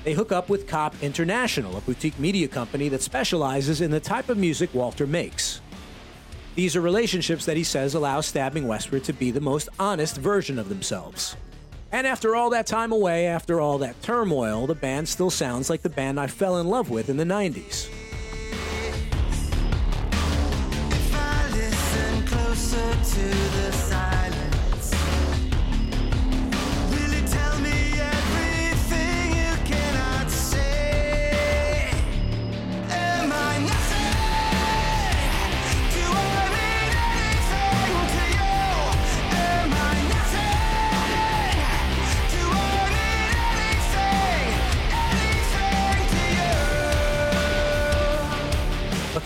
They 0.04 0.14
hook 0.14 0.32
up 0.32 0.48
with 0.48 0.68
Cop 0.68 0.96
International, 1.02 1.76
a 1.76 1.82
boutique 1.82 2.20
media 2.20 2.48
company 2.48 2.88
that 2.90 3.02
specializes 3.02 3.82
in 3.82 3.90
the 3.90 4.00
type 4.00 4.30
of 4.30 4.38
music 4.38 4.74
Walter 4.76 5.08
makes. 5.08 5.60
These 6.54 6.76
are 6.76 6.82
relationships 6.82 7.46
that 7.46 7.58
he 7.58 7.64
says 7.64 7.96
allow 7.96 8.22
Stabbing 8.22 8.68
Westward 8.68 9.04
to 9.06 9.14
be 9.14 9.32
the 9.32 9.42
most 9.42 9.70
honest 9.80 10.18
version 10.18 10.60
of 10.60 10.70
themselves. 10.70 11.36
And 11.92 12.06
after 12.06 12.36
all 12.36 12.52
that 12.52 12.68
time 12.68 12.92
away, 12.92 13.28
after 13.28 13.60
all 13.60 13.80
that 13.80 14.02
turmoil, 14.04 14.68
the 14.68 14.76
band 14.76 15.10
still 15.10 15.30
sounds 15.30 15.70
like 15.70 15.82
the 15.82 15.90
band 15.90 16.20
I 16.20 16.28
fell 16.28 16.60
in 16.60 16.68
love 16.68 16.90
with 16.90 17.10
in 17.10 17.18
the 17.18 17.24
90s. 17.24 17.90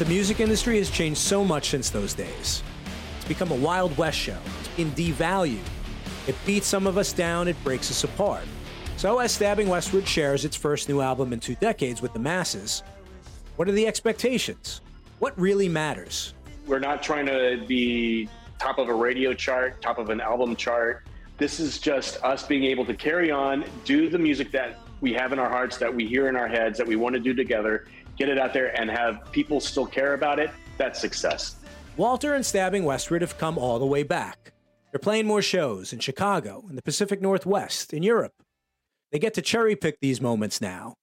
The 0.01 0.09
music 0.09 0.39
industry 0.39 0.79
has 0.79 0.89
changed 0.89 1.19
so 1.19 1.45
much 1.45 1.69
since 1.69 1.91
those 1.91 2.15
days. 2.15 2.63
Become 3.31 3.53
a 3.53 3.55
Wild 3.55 3.97
West 3.97 4.17
show. 4.17 4.37
It's 4.59 4.67
been 4.75 4.91
devalued. 4.91 5.63
It 6.27 6.35
beats 6.45 6.67
some 6.67 6.85
of 6.85 6.97
us 6.97 7.13
down, 7.13 7.47
it 7.47 7.55
breaks 7.63 7.89
us 7.89 8.03
apart. 8.03 8.43
So, 8.97 9.19
as 9.19 9.31
Stabbing 9.31 9.69
Westward 9.69 10.05
shares 10.05 10.43
its 10.43 10.57
first 10.57 10.89
new 10.89 10.99
album 10.99 11.31
in 11.31 11.39
two 11.39 11.55
decades 11.55 12.01
with 12.01 12.11
the 12.11 12.19
masses, 12.19 12.83
what 13.55 13.69
are 13.69 13.71
the 13.71 13.87
expectations? 13.87 14.81
What 15.19 15.39
really 15.39 15.69
matters? 15.69 16.33
We're 16.67 16.79
not 16.79 17.01
trying 17.01 17.25
to 17.27 17.63
be 17.69 18.27
top 18.59 18.79
of 18.79 18.89
a 18.89 18.93
radio 18.93 19.33
chart, 19.33 19.81
top 19.81 19.97
of 19.97 20.09
an 20.09 20.19
album 20.19 20.57
chart. 20.57 21.05
This 21.37 21.61
is 21.61 21.79
just 21.79 22.21
us 22.25 22.45
being 22.45 22.65
able 22.65 22.83
to 22.83 22.93
carry 22.93 23.31
on, 23.31 23.63
do 23.85 24.09
the 24.09 24.19
music 24.19 24.51
that 24.51 24.79
we 24.99 25.13
have 25.13 25.31
in 25.31 25.39
our 25.39 25.49
hearts, 25.49 25.77
that 25.77 25.95
we 25.95 26.05
hear 26.05 26.27
in 26.27 26.35
our 26.35 26.49
heads, 26.49 26.77
that 26.77 26.85
we 26.85 26.97
want 26.97 27.13
to 27.13 27.21
do 27.21 27.33
together, 27.33 27.87
get 28.17 28.27
it 28.27 28.37
out 28.37 28.51
there, 28.51 28.77
and 28.77 28.91
have 28.91 29.31
people 29.31 29.61
still 29.61 29.85
care 29.85 30.15
about 30.15 30.37
it. 30.37 30.51
That's 30.77 30.99
success. 30.99 31.60
Walter 31.97 32.33
and 32.33 32.45
Stabbing 32.45 32.85
Westward 32.85 33.21
have 33.21 33.37
come 33.37 33.57
all 33.57 33.77
the 33.77 33.85
way 33.85 34.03
back. 34.03 34.53
They're 34.91 34.99
playing 34.99 35.27
more 35.27 35.41
shows 35.41 35.91
in 35.91 35.99
Chicago, 35.99 36.65
in 36.69 36.77
the 36.77 36.81
Pacific 36.81 37.21
Northwest, 37.21 37.93
in 37.93 38.01
Europe. 38.01 38.33
They 39.11 39.19
get 39.19 39.33
to 39.33 39.41
cherry 39.41 39.75
pick 39.75 39.99
these 39.99 40.21
moments 40.21 40.61
now. 40.61 40.95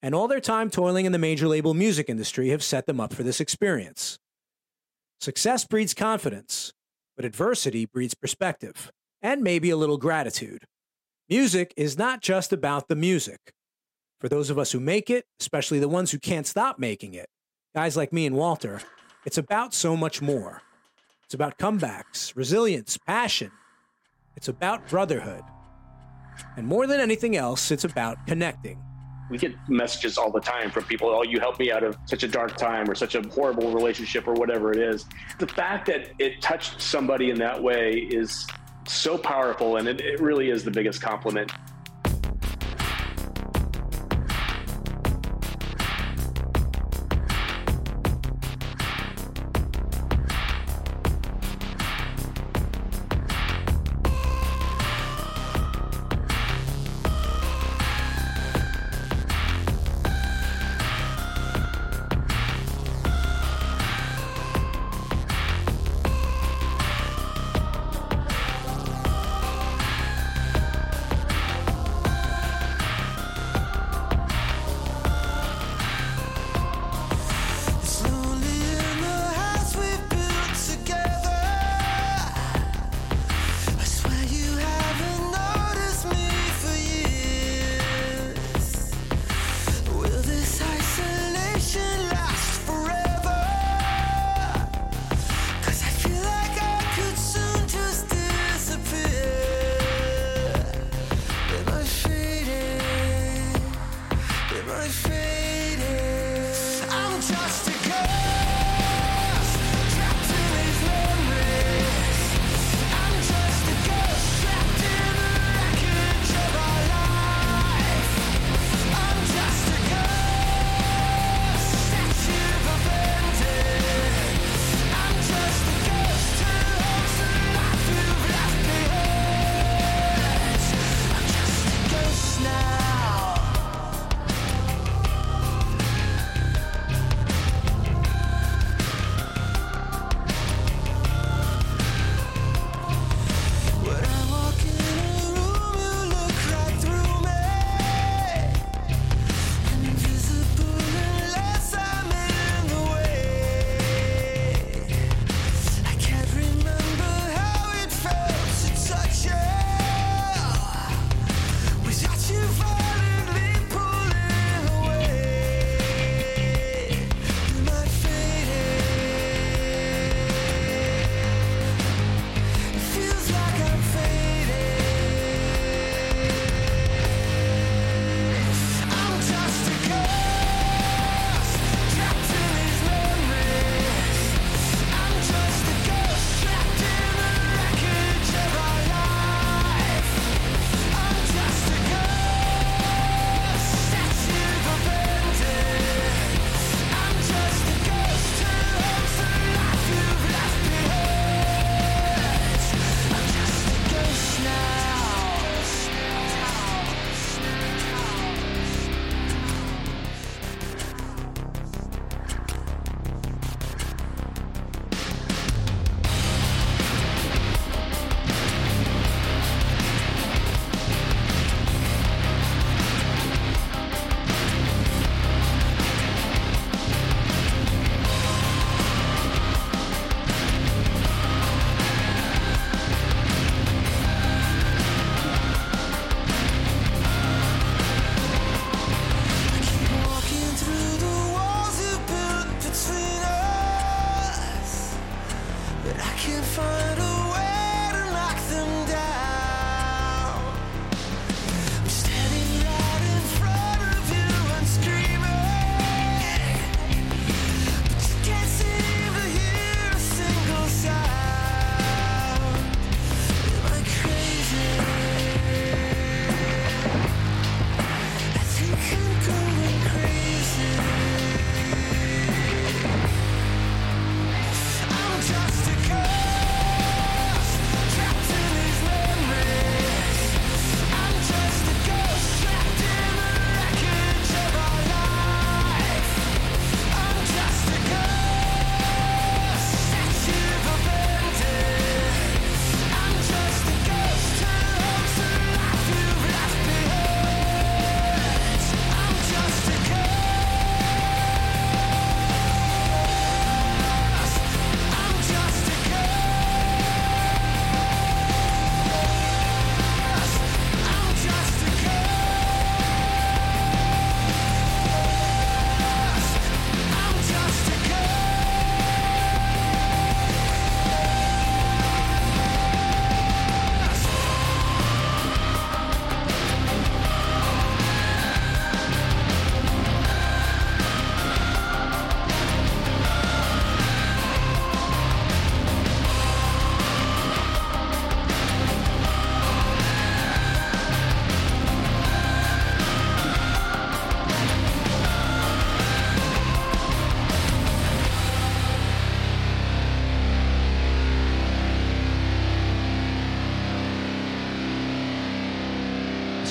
And 0.00 0.14
all 0.14 0.28
their 0.28 0.40
time 0.40 0.70
toiling 0.70 1.04
in 1.04 1.12
the 1.12 1.18
major 1.18 1.46
label 1.46 1.74
music 1.74 2.08
industry 2.08 2.48
have 2.48 2.62
set 2.62 2.86
them 2.86 2.98
up 2.98 3.12
for 3.12 3.22
this 3.22 3.40
experience. 3.40 4.18
Success 5.20 5.66
breeds 5.66 5.92
confidence, 5.92 6.72
but 7.14 7.26
adversity 7.26 7.84
breeds 7.84 8.14
perspective, 8.14 8.90
and 9.20 9.42
maybe 9.42 9.68
a 9.68 9.76
little 9.76 9.98
gratitude. 9.98 10.64
Music 11.28 11.74
is 11.76 11.98
not 11.98 12.22
just 12.22 12.52
about 12.52 12.88
the 12.88 12.96
music. 12.96 13.38
For 14.18 14.28
those 14.30 14.48
of 14.50 14.58
us 14.58 14.72
who 14.72 14.80
make 14.80 15.10
it, 15.10 15.26
especially 15.40 15.78
the 15.78 15.88
ones 15.88 16.10
who 16.10 16.18
can't 16.18 16.46
stop 16.46 16.78
making 16.78 17.12
it, 17.12 17.26
guys 17.74 17.96
like 17.96 18.12
me 18.12 18.26
and 18.26 18.34
Walter, 18.34 18.80
it's 19.24 19.38
about 19.38 19.72
so 19.72 19.96
much 19.96 20.20
more. 20.20 20.62
It's 21.24 21.34
about 21.34 21.58
comebacks, 21.58 22.34
resilience, 22.36 22.98
passion. 22.98 23.50
It's 24.36 24.48
about 24.48 24.88
brotherhood. 24.88 25.42
And 26.56 26.66
more 26.66 26.86
than 26.86 27.00
anything 27.00 27.36
else, 27.36 27.70
it's 27.70 27.84
about 27.84 28.26
connecting. 28.26 28.82
We 29.30 29.38
get 29.38 29.54
messages 29.68 30.18
all 30.18 30.30
the 30.30 30.40
time 30.40 30.70
from 30.70 30.84
people, 30.84 31.08
oh, 31.08 31.22
you 31.22 31.40
helped 31.40 31.58
me 31.58 31.70
out 31.70 31.84
of 31.84 31.96
such 32.04 32.22
a 32.22 32.28
dark 32.28 32.56
time 32.56 32.90
or 32.90 32.94
such 32.94 33.14
a 33.14 33.22
horrible 33.28 33.72
relationship 33.72 34.26
or 34.26 34.34
whatever 34.34 34.72
it 34.72 34.78
is. 34.78 35.06
The 35.38 35.46
fact 35.46 35.86
that 35.86 36.10
it 36.18 36.42
touched 36.42 36.80
somebody 36.82 37.30
in 37.30 37.38
that 37.38 37.62
way 37.62 38.08
is 38.10 38.46
so 38.86 39.16
powerful, 39.16 39.76
and 39.76 39.88
it, 39.88 40.00
it 40.00 40.20
really 40.20 40.50
is 40.50 40.64
the 40.64 40.70
biggest 40.70 41.00
compliment. 41.00 41.52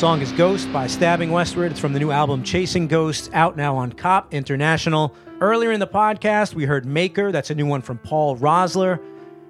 Song 0.02 0.20
is 0.24 0.32
Ghost 0.32 0.74
by 0.74 0.88
Stabbing 0.88 1.30
Westward. 1.30 1.70
It's 1.70 1.80
from 1.80 1.94
the 1.94 2.00
new 2.00 2.10
album 2.10 2.42
Chasing 2.42 2.88
Ghosts, 2.88 3.30
out 3.34 3.56
now 3.56 3.78
on 3.78 3.94
Cop 3.94 4.34
International. 4.34 5.14
Earlier 5.40 5.72
in 5.72 5.80
the 5.80 5.86
podcast, 5.86 6.56
we 6.56 6.66
heard 6.66 6.88
Maker, 6.88 7.32
that's 7.32 7.52
a 7.52 7.54
new 7.54 7.68
one 7.68 7.84
from 7.84 8.00
Paul 8.00 8.36
Roessler, 8.36 9.00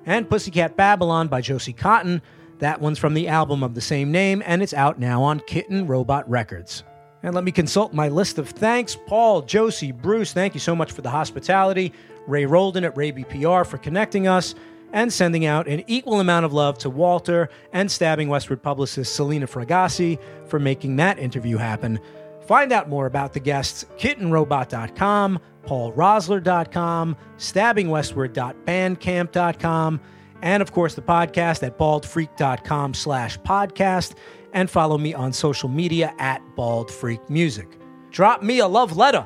and 0.05 0.29
Pussycat 0.29 0.75
Babylon 0.75 1.29
by 1.29 1.39
Josie 1.39 1.71
Cotton. 1.71 2.21
That 2.59 2.81
one's 2.81 2.99
from 2.99 3.13
the 3.13 3.29
album 3.29 3.63
of 3.63 3.75
the 3.75 3.79
same 3.79 4.11
name, 4.11 4.43
and 4.45 4.61
it's 4.61 4.73
out 4.73 4.99
now 4.99 5.23
on 5.23 5.39
Kitten 5.47 5.87
Robot 5.87 6.29
Records. 6.29 6.83
And 7.23 7.33
let 7.33 7.45
me 7.45 7.53
consult 7.53 7.93
my 7.93 8.09
list 8.09 8.37
of 8.37 8.49
thanks. 8.49 8.97
Paul, 9.07 9.43
Josie, 9.43 9.93
Bruce, 9.93 10.33
thank 10.33 10.53
you 10.53 10.59
so 10.59 10.75
much 10.75 10.91
for 10.91 11.01
the 11.01 11.09
hospitality. 11.09 11.93
Ray 12.27 12.43
Rolden 12.43 12.83
at 12.83 12.97
Ray 12.97 13.13
BPR 13.13 13.65
for 13.65 13.77
connecting 13.77 14.27
us 14.27 14.53
and 14.93 15.11
sending 15.11 15.45
out 15.45 15.67
an 15.67 15.83
equal 15.87 16.19
amount 16.19 16.45
of 16.45 16.53
love 16.53 16.77
to 16.79 16.89
Walter 16.89 17.49
and 17.73 17.91
Stabbing 17.91 18.29
Westward 18.29 18.61
publicist 18.61 19.15
Selena 19.15 19.47
Fragassi 19.47 20.19
for 20.47 20.59
making 20.59 20.97
that 20.97 21.19
interview 21.19 21.57
happen. 21.57 21.99
Find 22.45 22.71
out 22.71 22.89
more 22.89 23.05
about 23.05 23.33
the 23.33 23.39
guests 23.39 23.85
kittenrobot.com, 23.97 25.39
paulrosler.com, 25.65 27.17
stabbingwestward.bandcamp.com, 27.37 30.01
and 30.41 30.61
of 30.61 30.71
course 30.71 30.95
the 30.95 31.01
podcast 31.01 31.63
at 31.63 31.77
baldfreak.com 31.77 32.93
slash 32.93 33.39
podcast, 33.39 34.15
and 34.53 34.69
follow 34.69 34.97
me 34.97 35.13
on 35.13 35.31
social 35.31 35.69
media 35.69 36.13
at 36.19 36.41
baldfreakmusic. 36.57 37.77
Drop 38.09 38.43
me 38.43 38.59
a 38.59 38.67
love 38.67 38.97
letter. 38.97 39.25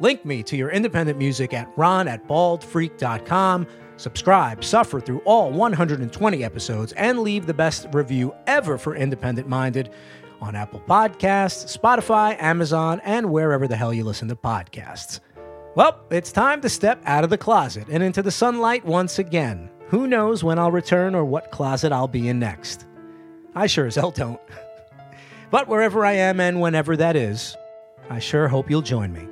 Link 0.00 0.24
me 0.24 0.42
to 0.44 0.56
your 0.56 0.70
independent 0.70 1.18
music 1.18 1.52
at 1.52 1.68
ron 1.76 2.08
at 2.08 2.26
baldfreak.com. 2.28 3.66
Subscribe, 3.98 4.62
suffer 4.62 5.00
through 5.00 5.18
all 5.24 5.50
120 5.50 6.44
episodes, 6.44 6.92
and 6.92 7.18
leave 7.18 7.46
the 7.46 7.54
best 7.54 7.88
review 7.92 8.32
ever 8.46 8.78
for 8.78 8.94
Independent 8.94 9.48
Minded 9.48 9.90
on 10.40 10.54
Apple 10.54 10.80
Podcasts, 10.80 11.76
Spotify, 11.76 12.40
Amazon, 12.40 13.00
and 13.04 13.30
wherever 13.30 13.66
the 13.66 13.76
hell 13.76 13.92
you 13.92 14.04
listen 14.04 14.28
to 14.28 14.36
podcasts. 14.36 15.18
Well, 15.74 16.00
it's 16.10 16.30
time 16.30 16.60
to 16.60 16.68
step 16.68 17.02
out 17.06 17.24
of 17.24 17.30
the 17.30 17.38
closet 17.38 17.88
and 17.90 18.02
into 18.02 18.22
the 18.22 18.30
sunlight 18.30 18.84
once 18.84 19.18
again. 19.18 19.68
Who 19.88 20.06
knows 20.06 20.44
when 20.44 20.60
I'll 20.60 20.70
return 20.70 21.16
or 21.16 21.24
what 21.24 21.50
closet 21.50 21.90
I'll 21.90 22.08
be 22.08 22.28
in 22.28 22.38
next? 22.38 22.86
I 23.56 23.66
sure 23.66 23.86
as 23.86 23.96
hell 23.96 24.12
don't. 24.12 24.40
but 25.50 25.66
wherever 25.66 26.04
I 26.04 26.12
am 26.12 26.38
and 26.38 26.60
whenever 26.60 26.96
that 26.96 27.16
is, 27.16 27.56
I 28.08 28.20
sure 28.20 28.46
hope 28.46 28.70
you'll 28.70 28.82
join 28.82 29.12
me. 29.12 29.26